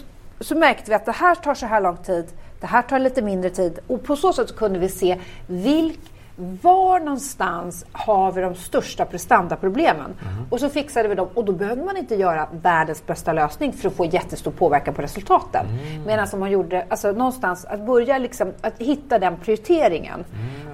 så 0.40 0.54
märkte 0.54 0.90
vi 0.90 0.94
att 0.94 1.04
det 1.06 1.12
här 1.12 1.34
tar 1.34 1.54
så 1.54 1.66
här 1.66 1.80
lång 1.80 1.96
tid, 1.96 2.26
det 2.60 2.66
här 2.66 2.82
tar 2.82 2.98
lite 2.98 3.22
mindre 3.22 3.50
tid 3.50 3.78
och 3.86 4.02
på 4.04 4.16
så 4.16 4.32
sätt 4.32 4.56
kunde 4.56 4.78
vi 4.78 4.88
se 4.88 5.18
vilk, 5.46 6.00
var 6.36 6.98
någonstans 7.00 7.84
har 7.92 8.32
vi 8.32 8.40
de 8.40 8.54
största 8.54 9.04
prestandaproblemen? 9.04 10.14
Och 10.50 10.60
så 10.60 10.68
fixade 10.68 11.08
vi 11.08 11.14
dem 11.14 11.28
och 11.34 11.44
då 11.44 11.52
behövde 11.52 11.84
man 11.84 11.96
inte 11.96 12.14
göra 12.14 12.48
världens 12.62 13.06
bästa 13.06 13.32
lösning 13.32 13.72
för 13.72 13.88
att 13.88 13.94
få 13.94 14.04
jättestor 14.04 14.50
påverkan 14.50 14.94
på 14.94 15.02
resultaten. 15.02 15.66
Medan 16.06 16.26
som 16.28 16.40
man 16.40 16.50
gjorde, 16.50 16.86
alltså 16.88 17.12
någonstans 17.12 17.64
att 17.64 17.86
börja 17.86 18.18
liksom, 18.18 18.52
att 18.60 18.78
hitta 18.78 19.18
den 19.18 19.36
prioriteringen 19.36 20.24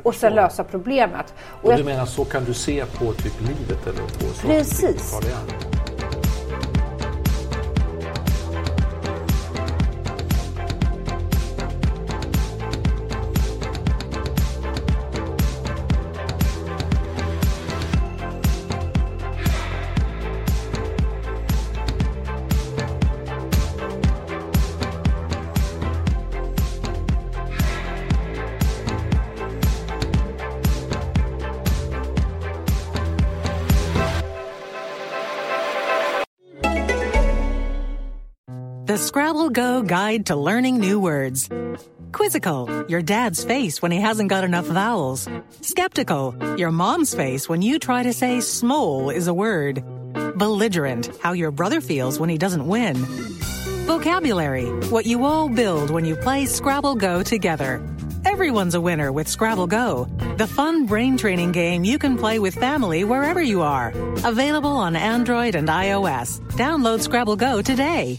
och 0.02 0.14
sen 0.14 0.34
lösa 0.34 0.64
problemet. 0.64 1.34
Och 1.48 1.64
Och 1.64 1.72
jag- 1.72 1.78
du 1.80 1.84
menar 1.84 2.06
så 2.06 2.24
kan 2.24 2.44
du 2.44 2.54
se 2.54 2.84
på 2.86 3.12
typ 3.12 3.40
livet 3.40 3.86
eller 3.86 4.02
på? 4.02 4.46
Precis. 4.46 5.14
The 38.90 38.98
Scrabble 38.98 39.50
Go 39.50 39.84
Guide 39.84 40.26
to 40.26 40.34
Learning 40.34 40.80
New 40.80 40.98
Words. 40.98 41.48
Quizzical, 42.10 42.86
your 42.88 43.02
dad's 43.02 43.44
face 43.44 43.80
when 43.80 43.92
he 43.92 44.00
hasn't 44.00 44.30
got 44.30 44.42
enough 44.42 44.66
vowels. 44.66 45.28
Skeptical, 45.60 46.34
your 46.56 46.72
mom's 46.72 47.14
face 47.14 47.48
when 47.48 47.62
you 47.62 47.78
try 47.78 48.02
to 48.02 48.12
say 48.12 48.38
smole 48.38 49.14
is 49.14 49.28
a 49.28 49.32
word. 49.32 49.84
Belligerent, 50.34 51.08
how 51.22 51.34
your 51.34 51.52
brother 51.52 51.80
feels 51.80 52.18
when 52.18 52.28
he 52.30 52.36
doesn't 52.36 52.66
win. 52.66 52.96
Vocabulary, 53.86 54.66
what 54.90 55.06
you 55.06 55.24
all 55.24 55.48
build 55.48 55.90
when 55.90 56.04
you 56.04 56.16
play 56.16 56.46
Scrabble 56.46 56.96
Go 56.96 57.22
together. 57.22 57.80
Everyone's 58.24 58.74
a 58.74 58.80
winner 58.80 59.12
with 59.12 59.28
Scrabble 59.28 59.68
Go, 59.68 60.08
the 60.36 60.48
fun 60.48 60.86
brain 60.86 61.16
training 61.16 61.52
game 61.52 61.84
you 61.84 61.96
can 61.96 62.18
play 62.18 62.40
with 62.40 62.56
family 62.56 63.04
wherever 63.04 63.40
you 63.40 63.62
are. 63.62 63.92
Available 64.24 64.76
on 64.76 64.96
Android 64.96 65.54
and 65.54 65.68
iOS. 65.68 66.40
Download 66.54 67.00
Scrabble 67.00 67.36
Go 67.36 67.62
today. 67.62 68.18